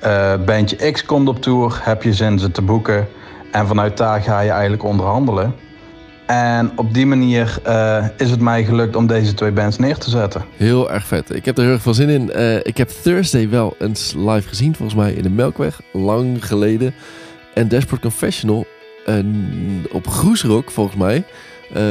[0.00, 3.08] eh bandje X komt op tour, heb je zin ze te boeken?
[3.52, 5.54] En vanuit daar ga je eigenlijk onderhandelen.
[6.26, 10.10] En op die manier eh, is het mij gelukt om deze twee bands neer te
[10.10, 10.44] zetten.
[10.56, 11.34] Heel erg vet.
[11.34, 12.32] Ik heb er heel erg veel zin in.
[12.32, 16.94] Eh, ik heb Thursday wel eens live gezien, volgens mij in de Melkweg, lang geleden.
[17.54, 18.66] En Dashboard Confessional
[19.92, 21.24] op Groesrock, volgens mij.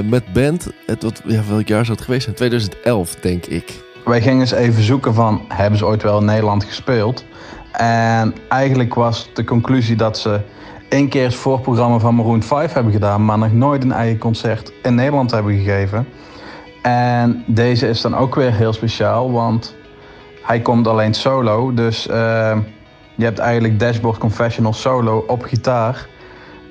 [0.10, 2.36] met band, het, wat, ja, welk jaar zou het geweest zijn?
[2.36, 3.84] 2011, denk ik.
[4.05, 7.26] Wij gingen eens even zoeken van, hebben ze ooit wel in Nederland gespeeld?
[7.80, 10.39] En eigenlijk was de conclusie dat ze
[10.89, 14.71] één keer het voorprogramma van Maroon 5 hebben gedaan, maar nog nooit een eigen concert
[14.84, 16.07] in Nederland hebben gegeven.
[16.82, 19.75] En deze is dan ook weer heel speciaal, want
[20.41, 21.73] hij komt alleen solo.
[21.73, 22.57] Dus eh,
[23.15, 26.07] je hebt eigenlijk Dashboard Confessional solo op gitaar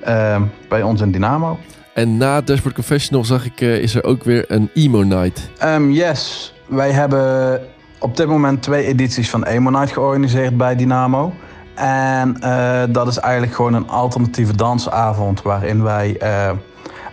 [0.01, 1.57] eh, bij ons in Dynamo.
[1.93, 5.49] En na Dashboard Confessional zag ik, eh, is er ook weer een emo night.
[5.57, 7.61] Ehm, yes, wij hebben
[7.99, 11.33] op dit moment twee edities van Emo Night georganiseerd bij Dynamo.
[11.75, 16.51] En eh, dat is eigenlijk gewoon een alternatieve dansavond waarin wij eh,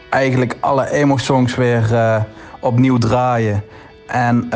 [0.09, 2.23] eigenlijk alle emo-songs weer eh,
[2.61, 3.63] opnieuw draaien.
[4.07, 4.49] En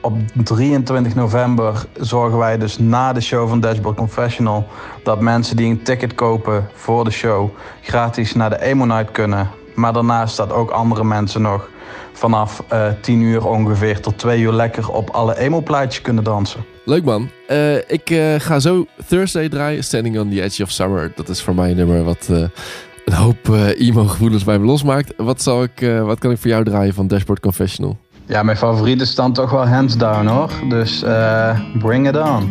[0.00, 4.66] op 23 november zorgen wij dus na de show van Dashboard Confessional
[5.02, 7.50] dat mensen die een ticket kopen voor de show
[7.80, 9.48] gratis naar de Emo Night kunnen.
[9.74, 11.68] Maar daarnaast dat ook andere mensen nog
[12.12, 16.64] vanaf eh 10 uur ongeveer tot 2 uur lekker op alle emo-plaatjes kunnen dansen.
[16.84, 17.28] Leuk man.
[17.46, 19.84] Eh, ik eh, ga zo Thursday draaien.
[19.84, 21.12] Standing on the Edge of Summer.
[21.16, 22.36] Dat is voor mij een nummer wat eh,
[23.04, 25.12] een hoop eh, emo-gevoelens bij me losmaakt.
[25.16, 27.96] Wat, zal ik, eh, wat kan ik voor jou draaien van Dashboard Confessional?
[28.26, 30.50] Ja, mijn favoriet is dan toch wel hands down hoor.
[30.68, 32.50] Dus eh, bring it on.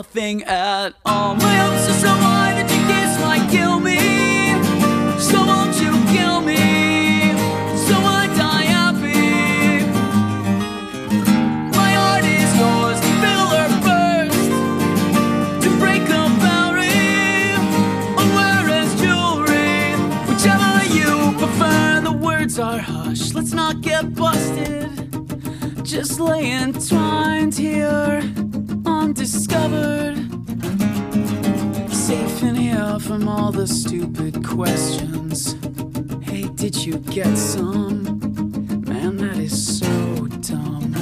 [0.00, 1.34] Nothing at all.
[1.34, 4.00] My hopes are so high that your kiss might kill me.
[5.20, 7.36] So won't you kill me?
[7.86, 9.84] So I die happy.
[11.80, 14.48] My heart is yours to fill or burst.
[15.64, 17.60] To break the barrier
[18.18, 20.00] or wear as jewelry.
[20.30, 21.10] Whichever you
[21.42, 23.34] prefer, the words are hushed.
[23.34, 24.88] Let's not get busted.
[25.84, 28.22] Just lay entwined here,
[29.10, 30.16] undiscovered.
[31.92, 35.56] Safe in here from all the stupid questions.
[36.22, 38.04] Hey, did you get some?
[38.86, 40.94] Man, that is so dumb.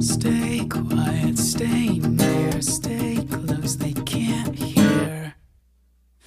[0.00, 5.34] Stay quiet, stay near, stay close, they can't hear.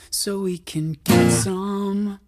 [0.10, 2.20] So we can get some.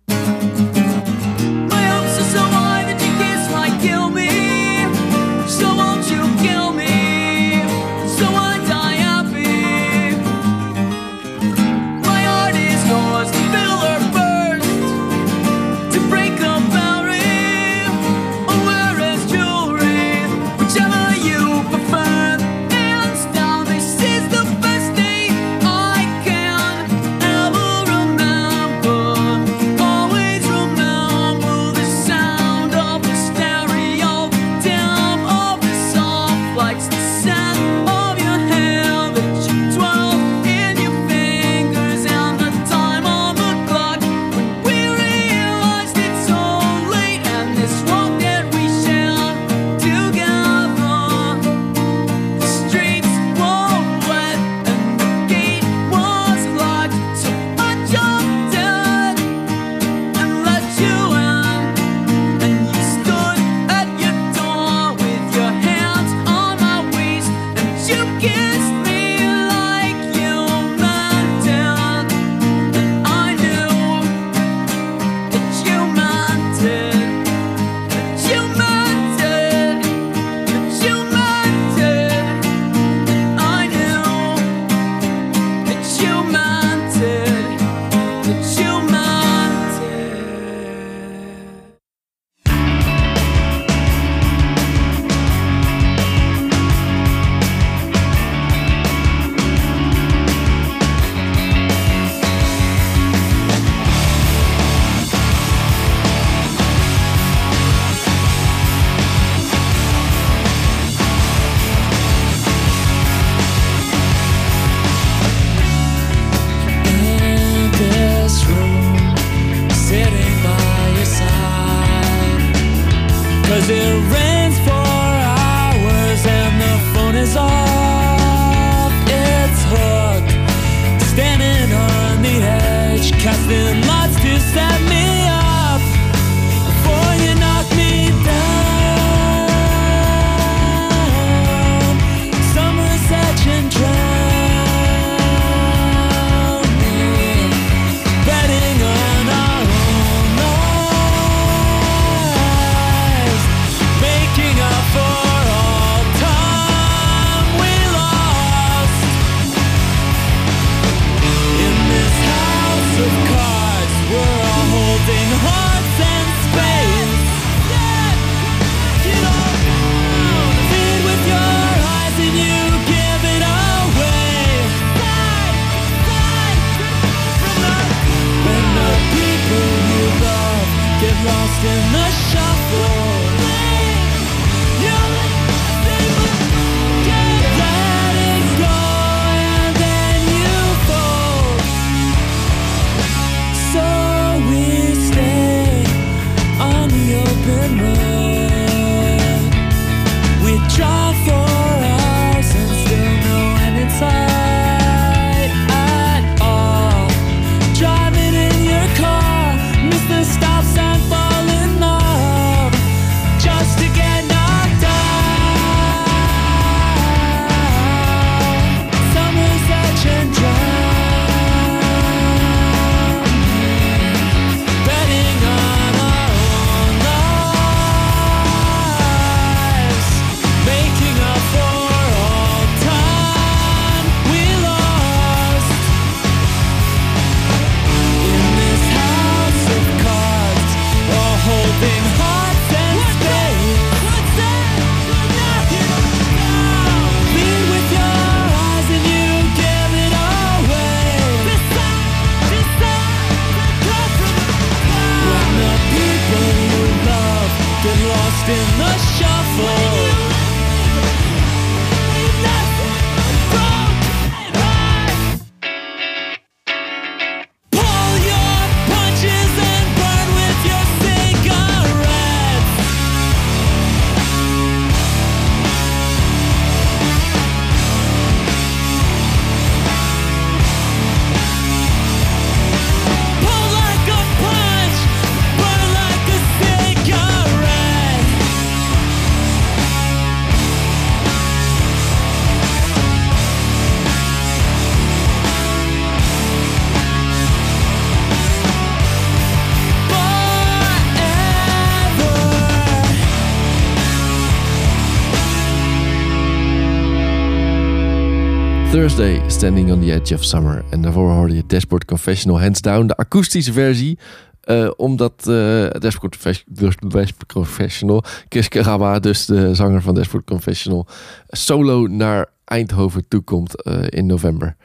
[309.06, 310.84] Thursday, Standing on the Edge of Summer.
[310.90, 314.18] En daarvoor hoorde je Dashboard Confessional Hands Down, de akoestische versie.
[314.62, 316.64] Eh, omdat eh Dashboard Confes-
[317.08, 321.08] Dashboard Confessional, Chris Karawa, dus de zanger van Dashboard Confessional,
[321.48, 324.76] solo naar Eindhoven toekomt eh in november.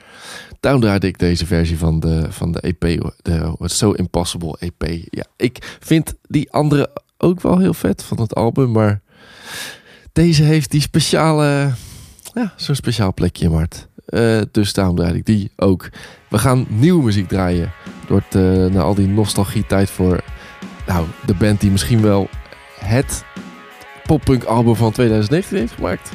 [0.60, 5.04] Daarom draaide ik deze versie van de, van de EP, de What's So Impossible EP.
[5.10, 9.00] Ja, ik vind die andere ook wel heel vet van het album, maar
[10.12, 11.72] deze heeft die speciale,
[12.34, 13.88] ja, zo'n speciaal plekje hart.
[14.10, 15.88] Eh, dus daarom draai ik die ook.
[16.28, 17.72] We gaan nieuwe muziek draaien.
[18.06, 20.20] Door het, eh, na al die nostalgie tijd voor
[20.86, 22.28] nou, de band die misschien wel
[22.78, 23.24] het
[24.04, 26.12] poppunk album van 2019 heeft gemaakt.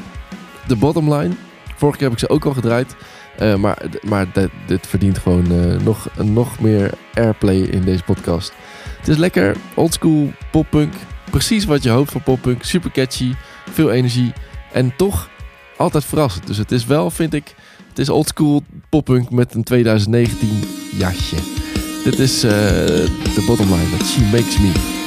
[0.68, 1.34] The Bottom Line.
[1.76, 2.96] Vorige keer heb ik ze ook al gedraaid.
[3.38, 8.54] Eh, maar maar dit, dit verdient gewoon nog, nog meer airplay in deze podcast.
[8.98, 10.94] Het is lekker oldschool poppunk.
[11.30, 12.64] Precies wat je hoopt van poppunk.
[12.64, 13.34] Super catchy.
[13.70, 14.34] Veel energie.
[14.72, 15.30] En toch
[15.78, 16.48] altijd verrassend.
[16.48, 17.56] Dus het is wel, vind ik,
[17.96, 20.50] het is oldschool poppunk met een 2019
[20.98, 21.36] jasje.
[22.04, 25.05] Dit is eh de bottom line met She Makes Me.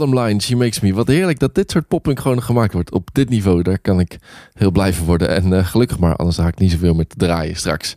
[0.00, 0.94] Bottom line, she makes me.
[0.94, 2.92] Wat heerlijk dat dit soort poppunk gewoon gemaakt wordt.
[2.92, 4.18] Op dit niveau, daar kan ik
[4.52, 5.28] heel blij van worden.
[5.28, 7.96] En eh, gelukkig maar, anders ga ik niet zoveel meer te draaien straks.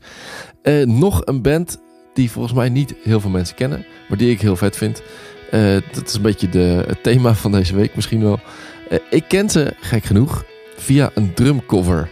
[0.61, 1.77] Eh, nog een band
[2.13, 5.01] die volgens mij niet heel veel mensen kennen, maar die ik heel vet vind.
[5.51, 8.39] Eh, dat is een beetje de, het thema van deze week misschien wel.
[9.09, 10.45] Ik ken ze, gek genoeg,
[10.75, 12.09] via een drumcover.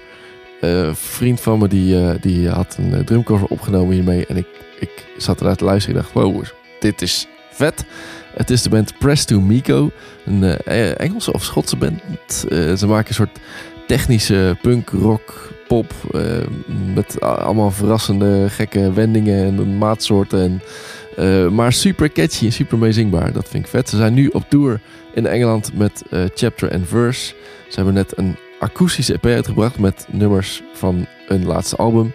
[0.62, 4.26] Een vriend van me die, die had een drumcover opgenomen hiermee.
[4.26, 4.48] En ik,
[4.80, 6.44] ik zat eruit te luisteren en dacht, wow,
[6.80, 7.86] dit is vet.
[8.34, 9.92] Het is de band Press to Miko.
[10.26, 12.02] Een eh, Engelse of Schotse band.
[12.50, 13.40] Eh, ze maken een soort
[13.88, 15.94] technische punk, rock, pop.
[16.14, 16.22] eh,
[16.94, 20.42] met allemaal verrassende, gekke wendingen en maatsoorten.
[20.42, 20.62] En,
[21.16, 23.32] eh, maar super catchy en super meezingbaar.
[23.32, 23.90] Dat vind ik vet.
[23.90, 24.82] Ze zijn nu op tour
[25.14, 27.34] in Engeland met eh, Chapter and Verse.
[27.68, 32.12] Ze hebben net een akoestische EP uitgebracht met nummers van hun laatste album.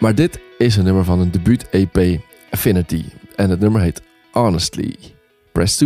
[0.00, 2.20] Maar dit is een nummer van een debuut-EP,
[2.50, 3.04] Affinity.
[3.36, 5.15] En het nummer heet Honestly.
[5.56, 5.80] Press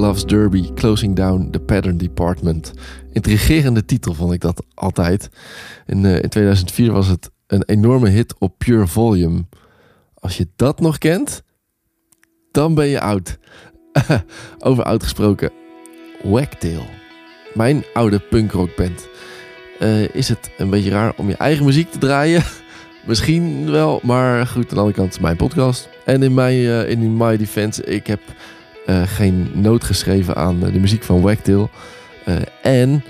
[0.00, 2.72] Loves Derby, Closing Down the Pattern Department.
[3.12, 5.28] Intrigerende titel vond ik dat altijd.
[5.86, 9.44] In, eh, in 2004 was het een enorme hit op Pure Volume.
[10.14, 11.42] Als je dat nog kent,
[12.50, 13.38] dan ben je oud.
[14.58, 15.50] Over oud gesproken.
[16.22, 16.84] Wagtail.
[17.54, 19.08] Mijn oude punkrockband.
[19.78, 22.42] Eh is het een beetje raar om je eigen muziek te draaien?
[23.06, 25.88] Misschien wel, maar goed, aan de andere kant mijn podcast.
[26.04, 28.34] En in mijn, eh, in my defense, ik heb eh,
[29.06, 31.70] geen noot geschreven aan eh, de muziek van Wagtail.
[32.24, 33.04] Eh, en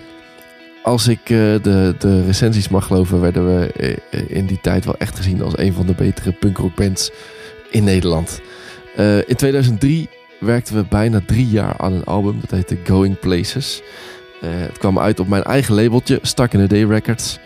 [0.83, 1.28] als ik eh,
[1.62, 5.43] de, de recensies mag geloven, werden we eh, eh, in die tijd wel echt gezien
[5.43, 7.11] als een van de betere punkrockbands
[7.70, 8.41] in Nederland.
[8.97, 10.09] Eh, in 2003
[10.41, 12.39] werkten we bijna drie jaar aan een album.
[12.41, 13.83] Dat heette Going Places.
[14.41, 17.39] Eh, het kwam uit op mijn eigen labeltje, Stuck in a Day Records.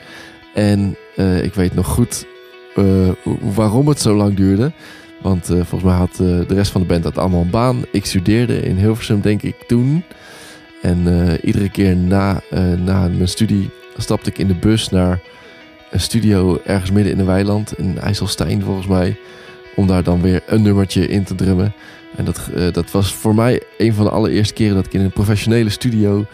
[0.55, 2.27] En eh, ik weet nog goed
[2.77, 3.09] eh,
[3.41, 4.73] waarom het zo lang duurde.
[5.25, 7.83] Want eh, volgens mij had eh, de rest van de band dat allemaal een baan.
[7.93, 10.05] Ik studeerde in Hilversum, denk ik, toen.
[10.83, 12.41] En eh, iedere keer na,
[12.85, 15.21] na mijn studie stapte ik in de bus naar
[15.91, 17.79] een studio ergens midden in de weiland.
[17.79, 19.17] In IJsselstein, volgens mij.
[19.77, 21.75] Om daar dan weer een nummertje in te drummen.
[22.17, 25.13] En dat, dat was voor mij een van de allereerste keren dat ik in een
[25.13, 26.27] professionele studio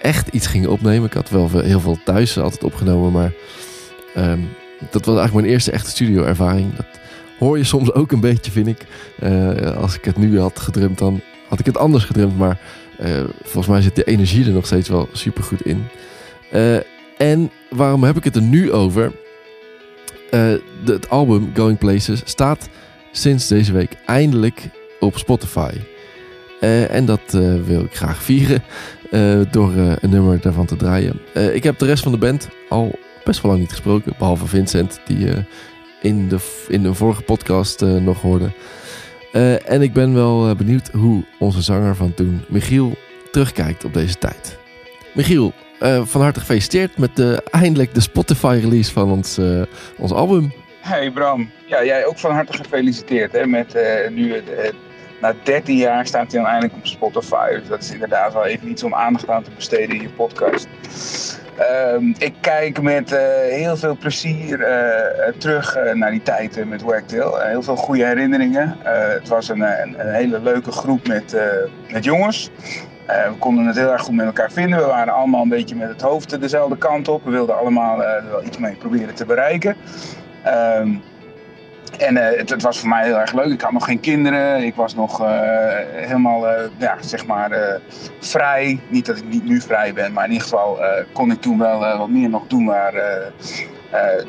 [0.00, 1.06] echt iets ging opnemen.
[1.06, 3.32] Ik had wel heel veel thuis altijd opgenomen, maar
[4.14, 4.40] ehm,
[4.90, 6.72] dat was eigenlijk mijn eerste echte studioervaring.
[7.38, 8.86] Hoor je soms ook een beetje, vind ik.
[9.18, 12.38] Eh, als ik het nu had gedrumd, dan had ik het anders gedrumd.
[12.38, 12.58] Maar
[12.98, 15.86] Eh, volgens mij zit de energie er nog steeds wel super goed in.
[16.50, 16.76] Eh,
[17.18, 19.12] en waarom heb ik het er nu over?
[20.84, 22.68] Het album Going Places staat
[23.12, 24.68] sinds deze week eindelijk
[25.00, 25.70] op Spotify.
[26.90, 27.20] En dat
[27.64, 28.62] wil ik graag vieren
[29.50, 31.20] door een nummer daarvan te draaien.
[31.52, 35.00] Ik heb de rest van de band al best wel lang niet gesproken, behalve Vincent,
[35.06, 35.28] die
[36.00, 38.50] in, de, in een vorige podcast eh, nog hoorde.
[39.32, 42.96] Eh, en ik ben wel eh, benieuwd hoe onze zanger van toen, Michiel,
[43.30, 44.58] terugkijkt op deze tijd.
[45.14, 45.52] Michiel,
[46.02, 49.40] van harte gefeliciteerd met de, eindelijk de Spotify-release van ons,
[49.96, 50.52] ons album.
[50.80, 53.32] Hey Bram, ja, jij ook van harte gefeliciteerd.
[53.32, 53.74] Hè, met,
[54.10, 54.70] nu, het, eh,
[55.20, 57.50] na 13 jaar staat hij dan eindelijk op Spotify.
[57.50, 60.68] Dus dat is inderdaad wel even iets om aandacht aan te besteden in je podcast.
[61.58, 66.64] Ehm, ik kijk met eh, heel veel plezier eh, eh, terug naar die tijd eh,
[66.64, 67.40] met Wagtail.
[67.40, 68.76] Heel veel goede herinneringen.
[68.82, 71.36] Het was een, een, hele leuke groep met,
[71.92, 72.50] met jongens.
[73.06, 74.78] We konden het heel erg goed met elkaar vinden.
[74.78, 77.24] We waren allemaal een beetje met het hoofd dezelfde kant op.
[77.24, 79.76] We wilden allemaal er wel iets mee proberen te bereiken.
[80.42, 80.94] Ehm,
[81.96, 83.52] en eh, het, het was voor mij heel erg leuk.
[83.52, 84.62] Ik had nog geen kinderen.
[84.62, 85.28] Ik was nog eh,
[85.92, 87.80] helemaal, eh, ja, zeg maar,
[88.20, 88.80] vrij.
[88.88, 90.78] Niet dat ik niet nu vrij ben, maar in ieder geval
[91.12, 92.92] kon ik toen wel wat meer nog doen waar,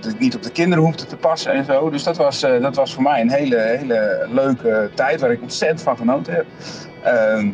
[0.01, 1.89] dat ik niet op de kinderen hoefde te passen en zo.
[1.89, 5.81] Dus dat was, dat was voor mij een hele, hele leuke tijd waar ik ontzettend
[5.81, 6.45] van genoten heb.
[7.03, 7.51] Ehm,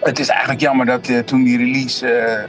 [0.00, 2.48] het is eigenlijk jammer dat toen die release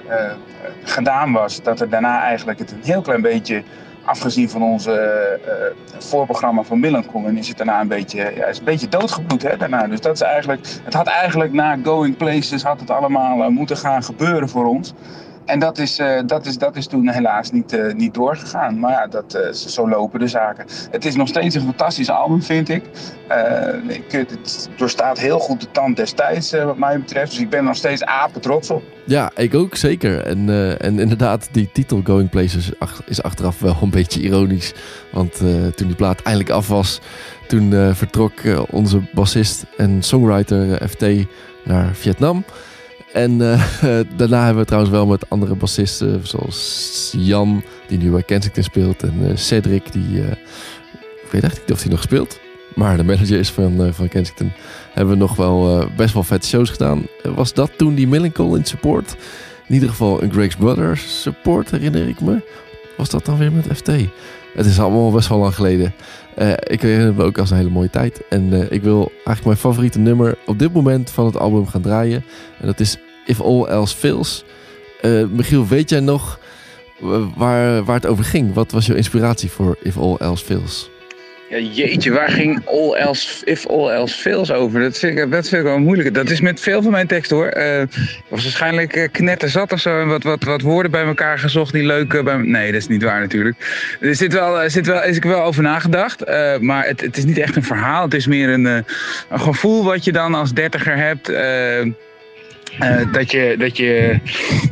[0.84, 3.64] gedaan was, dat er daarna eigenlijk het een heel klein beetje,
[4.06, 8.58] afgezien van onze eh, eh, voorprogramma van Millencolin, is het daarna een beetje, ja, is
[8.58, 9.88] een beetje doodgebloed hè, daarna.
[9.88, 13.78] Dus dat is eigenlijk, het had eigenlijk na Going Places had het allemaal eh, moeten
[13.78, 14.94] gaan gebeuren voor ons.
[15.46, 18.80] En dat is, eh, dat is, dat is toen helaas niet, eh, niet doorgegaan.
[18.80, 20.66] Maar ja, dat, eh, zo lopen de zaken.
[20.92, 22.84] Het is nog steeds een fantastisch album, vind ik.
[23.88, 27.32] Ik het doorstaat heel goed de tand destijds, wat mij betreft.
[27.32, 28.84] Dus ik ben nog steeds apen trots op.
[29.06, 30.26] Ja, ik ook zeker.
[30.26, 32.72] En, en inderdaad, die titel Going Places
[33.06, 34.74] is achteraf wel een beetje ironisch.
[35.12, 35.38] Want
[35.76, 37.02] toen die plaat eindelijk af was,
[37.48, 38.34] toen vertrok
[38.70, 41.06] onze bassist en songwriter FT
[41.64, 42.44] naar Vietnam.
[43.14, 43.64] En eh,
[44.18, 49.04] daarna hebben we trouwens wel met andere bassisten, zoals Jan, die nu bij Kensington speelt,
[49.04, 50.32] en eh, Cedric, die, eh,
[51.24, 52.40] ik weet echt niet of hij nog speelt,
[52.76, 54.52] maar de manager is van, van Kensington,
[54.94, 57.06] hebben we nog wel best wel vette shows gedaan.
[57.24, 59.16] Was dat toen die Millencolin support?
[59.68, 62.42] In ieder geval een Greg's Brothers support, herinner ik me.
[62.98, 63.88] Was dat dan weer met FT?
[64.54, 65.94] Het is allemaal best wel lang geleden.
[66.36, 68.22] Eh, ik herinner me ook als een hele mooie tijd.
[68.30, 71.82] En eh, ik wil eigenlijk mijn favoriete nummer op dit moment van het album gaan
[71.82, 72.26] draaien.
[72.60, 74.44] En dat is If All Else Fails.
[75.02, 76.40] Eh, Michiel, weet jij nog
[77.36, 78.54] waar, waar het over ging?
[78.54, 80.90] Wat was jouw inspiratie voor If All Else Fails?
[81.50, 84.82] Ja, jeetje, waar ging all else, if all else fails over?
[84.82, 86.14] Dat vind ik, dat wel moeilijk.
[86.14, 87.48] Dat is met veel van mijn teksten hoor.
[87.48, 91.40] Eh, ik was waarschijnlijk uh, knetterzat of zo en wat, wat, wat woorden bij elkaar
[91.40, 93.56] gezocht die leuk eh, bij Nee, dat is niet waar natuurlijk.
[94.02, 96.24] Er zit wel, zit wel, is ik wel over nagedacht.
[96.24, 98.04] eh, maar het, het is niet echt een verhaal.
[98.04, 98.78] Het is meer een, eh,
[99.30, 101.32] een gevoel wat je dan als dertiger hebt.
[102.80, 104.20] Eh, dat je, dat je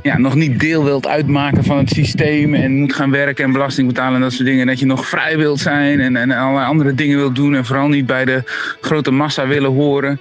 [0.01, 3.87] ja, nog niet deel wilt uitmaken van het systeem en moet gaan werken en belasting
[3.87, 4.61] betalen en dat soort dingen.
[4.61, 7.65] En dat je nog vrij wilt zijn en, en allerlei andere dingen wilt doen en
[7.65, 8.43] vooral niet bij de
[8.81, 10.19] grote massa willen horen.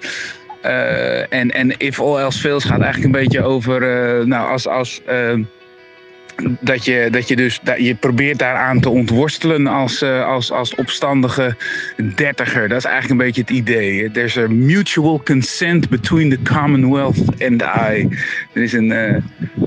[0.61, 4.69] Eh, en, en If All Else Fails gaat eigenlijk een beetje over, eh, nou, als,
[4.69, 5.03] als,
[6.61, 10.75] dat, je, dat je dus dat je probeert daaraan te ontworstelen als, eh, als, als
[10.75, 11.57] opstandige
[12.15, 12.69] dertiger.
[12.69, 14.11] Dat is eigenlijk een beetje het idee.
[14.11, 18.09] There's a mutual consent between the Commonwealth and I.
[18.53, 19.17] Er is een, eh,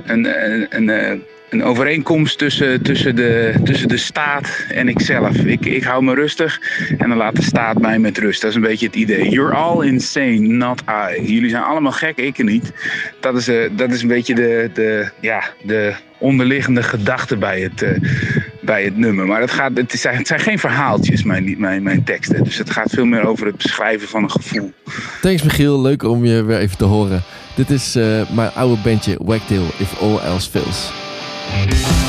[0.04, 1.20] een, een, een, eh,
[1.54, 5.36] een overeenkomst tussen, tussen, de, tussen de staat en ikzelf.
[5.36, 6.62] Ik, ik hou me rustig
[6.98, 8.42] en dan laat de staat mij met rust.
[8.42, 9.30] Dat is een beetje het idee.
[9.30, 11.34] You're all insane, not I.
[11.34, 12.72] Jullie zijn allemaal gek, ik niet.
[13.20, 17.82] Dat is, eh, dat is een beetje de, de, ja, de onderliggende gedachte bij het,
[17.82, 17.92] eh,
[18.62, 19.26] bij het nummer.
[19.26, 22.44] Maar het, gaat, het, zijn, het zijn geen verhaaltjes, mijn, mijn, mijn teksten.
[22.44, 24.72] Dus het gaat veel meer over het beschrijven van een gevoel.
[25.22, 27.24] Thanks Michiel, leuk om je weer even te horen.
[27.56, 31.03] Dit is eh, mijn oude bandje Wagtail, If All Else Fails.
[31.46, 32.03] If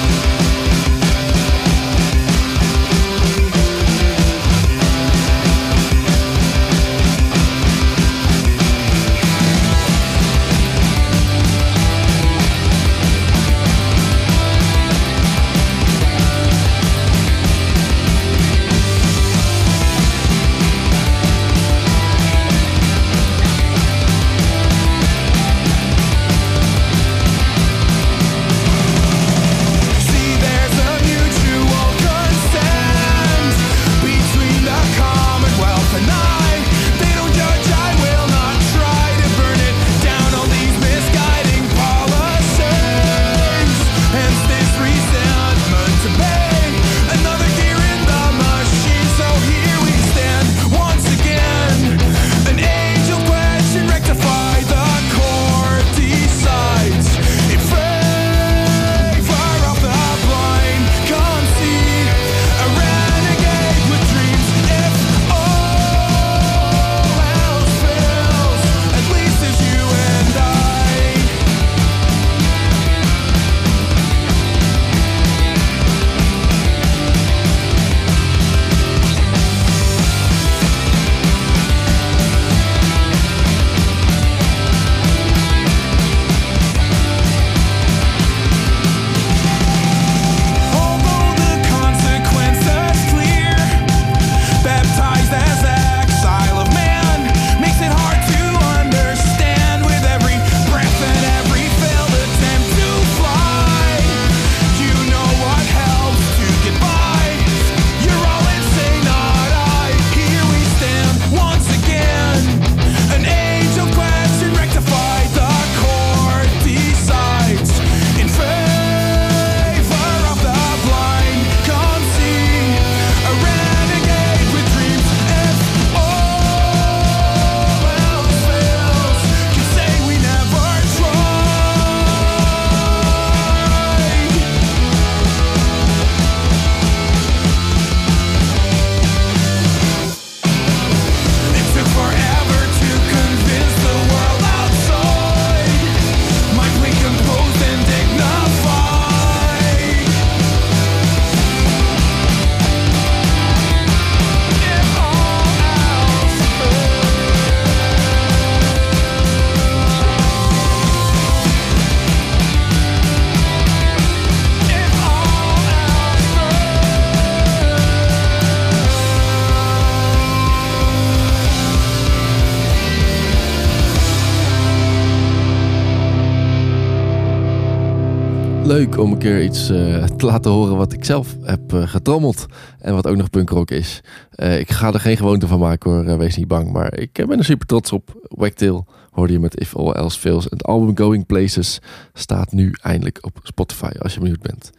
[178.98, 182.46] om een keer iets eh, te laten horen wat ik zelf heb eh, getrommeld.
[182.78, 184.00] En wat ook nog punkrock is.
[184.30, 186.72] Eh, ik ga er geen gewoonte van maken hoor, wees niet bang.
[186.72, 188.26] Maar ik ben er super trots op.
[188.28, 190.44] Wagtail hoorde je met If All Else Fails.
[190.44, 191.80] En het album Going Places
[192.12, 194.70] staat nu eindelijk op Spotify als je benieuwd bent.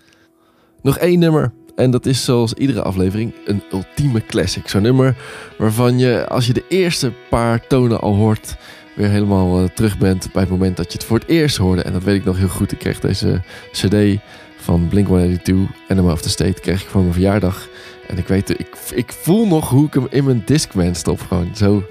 [0.81, 1.53] Nog één nummer.
[1.75, 4.67] En dat is zoals iedere aflevering een ultieme classic.
[4.67, 5.17] Zo'n nummer
[5.57, 8.55] waarvan je als je de eerste paar tonen al hoort...
[8.95, 11.81] weer helemaal eh, terug bent bij het moment dat je het voor het eerst hoorde.
[11.81, 12.71] En dat weet ik nog heel goed.
[12.71, 13.41] Ik kreeg deze
[13.71, 14.19] cd
[14.57, 15.53] van Blink-182,
[15.87, 17.67] Enema of the State, kreeg ik voor mijn verjaardag.
[18.07, 21.21] En ik weet, ik, ik voel nog hoe ik hem in mijn Discman stop.
[21.27, 21.83] Gewoon zo,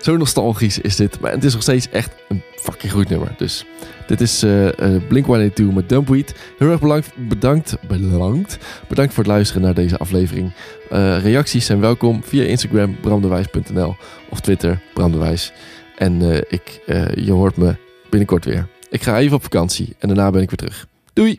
[0.00, 1.20] zo nostalgisch is dit.
[1.20, 3.34] Maar het is nog steeds echt een fucking goed nummer.
[3.36, 3.64] Dus
[4.06, 6.34] dit is eh eh, Blink-182 met Dumpweed.
[6.58, 8.58] Heel erg bedankt, bedankt, bedankt,
[8.88, 10.52] bedankt voor het luisteren naar deze aflevering.
[11.22, 13.96] Reacties zijn welkom via Instagram bramdewijs.nl
[14.30, 15.52] of Twitter bramdewijs.
[15.96, 17.74] En eh, ik, eh, je hoort me
[18.10, 18.68] binnenkort weer.
[18.90, 20.86] Ik ga even op vakantie en daarna ben ik weer terug.
[21.12, 21.36] Doei!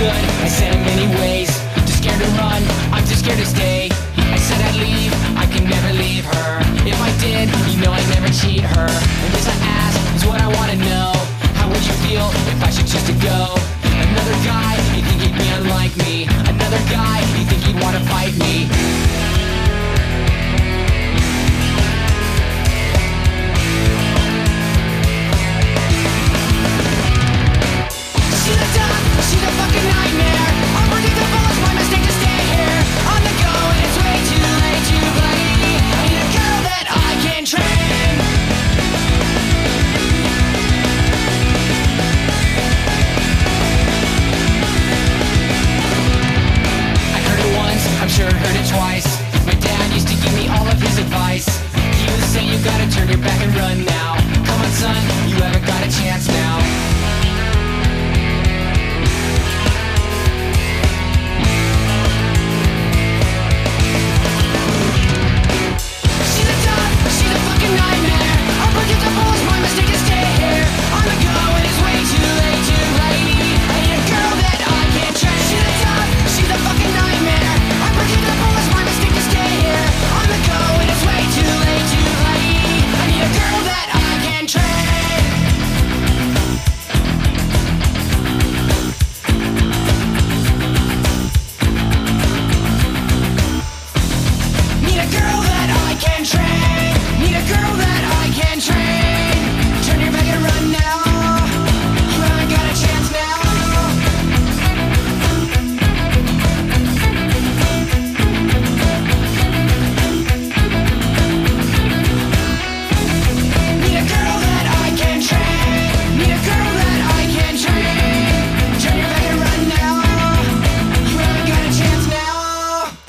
[0.00, 1.50] I said in many ways.
[1.74, 2.62] Too scared to run,
[2.92, 3.90] I'm too scared to stay.
[4.48, 6.60] I said I'd leave, I can never leave her.
[6.88, 8.88] If I did, you know I'd never cheat her.
[8.88, 11.12] And this I ask is what I wanna know.
[11.60, 13.52] How would you feel if I should choose to go?
[13.84, 16.24] Another guy, you think he'd be unlike me?
[16.48, 18.72] Another guy, you think he'd wanna fight me?
[28.48, 30.87] She's a dog, she's a fucking nightmare.
[48.18, 49.06] Sure heard it twice.
[49.46, 51.46] My dad used to give me all of his advice.
[52.02, 54.16] He would say you gotta turn your back and run now.
[54.42, 54.98] Come on, son,
[55.30, 56.97] you haven't got a chance now.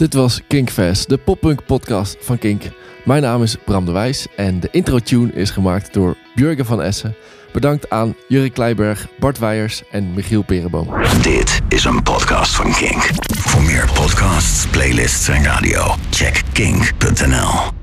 [0.10, 2.64] Dit was Kinkfest, de poppunk podcast van Kink.
[3.06, 7.16] Mijn naam is Bram de Wijs en de intro-tune is gemaakt door Björgen van Essen.
[7.54, 10.88] Bedankt aan Jurk Kleiberg, Bart Weijers en Michiel Perenboom.
[11.22, 13.10] Dit is een podcast van Kink.
[13.38, 17.79] Voor meer podcasts, playlists en radio, check kink.nl.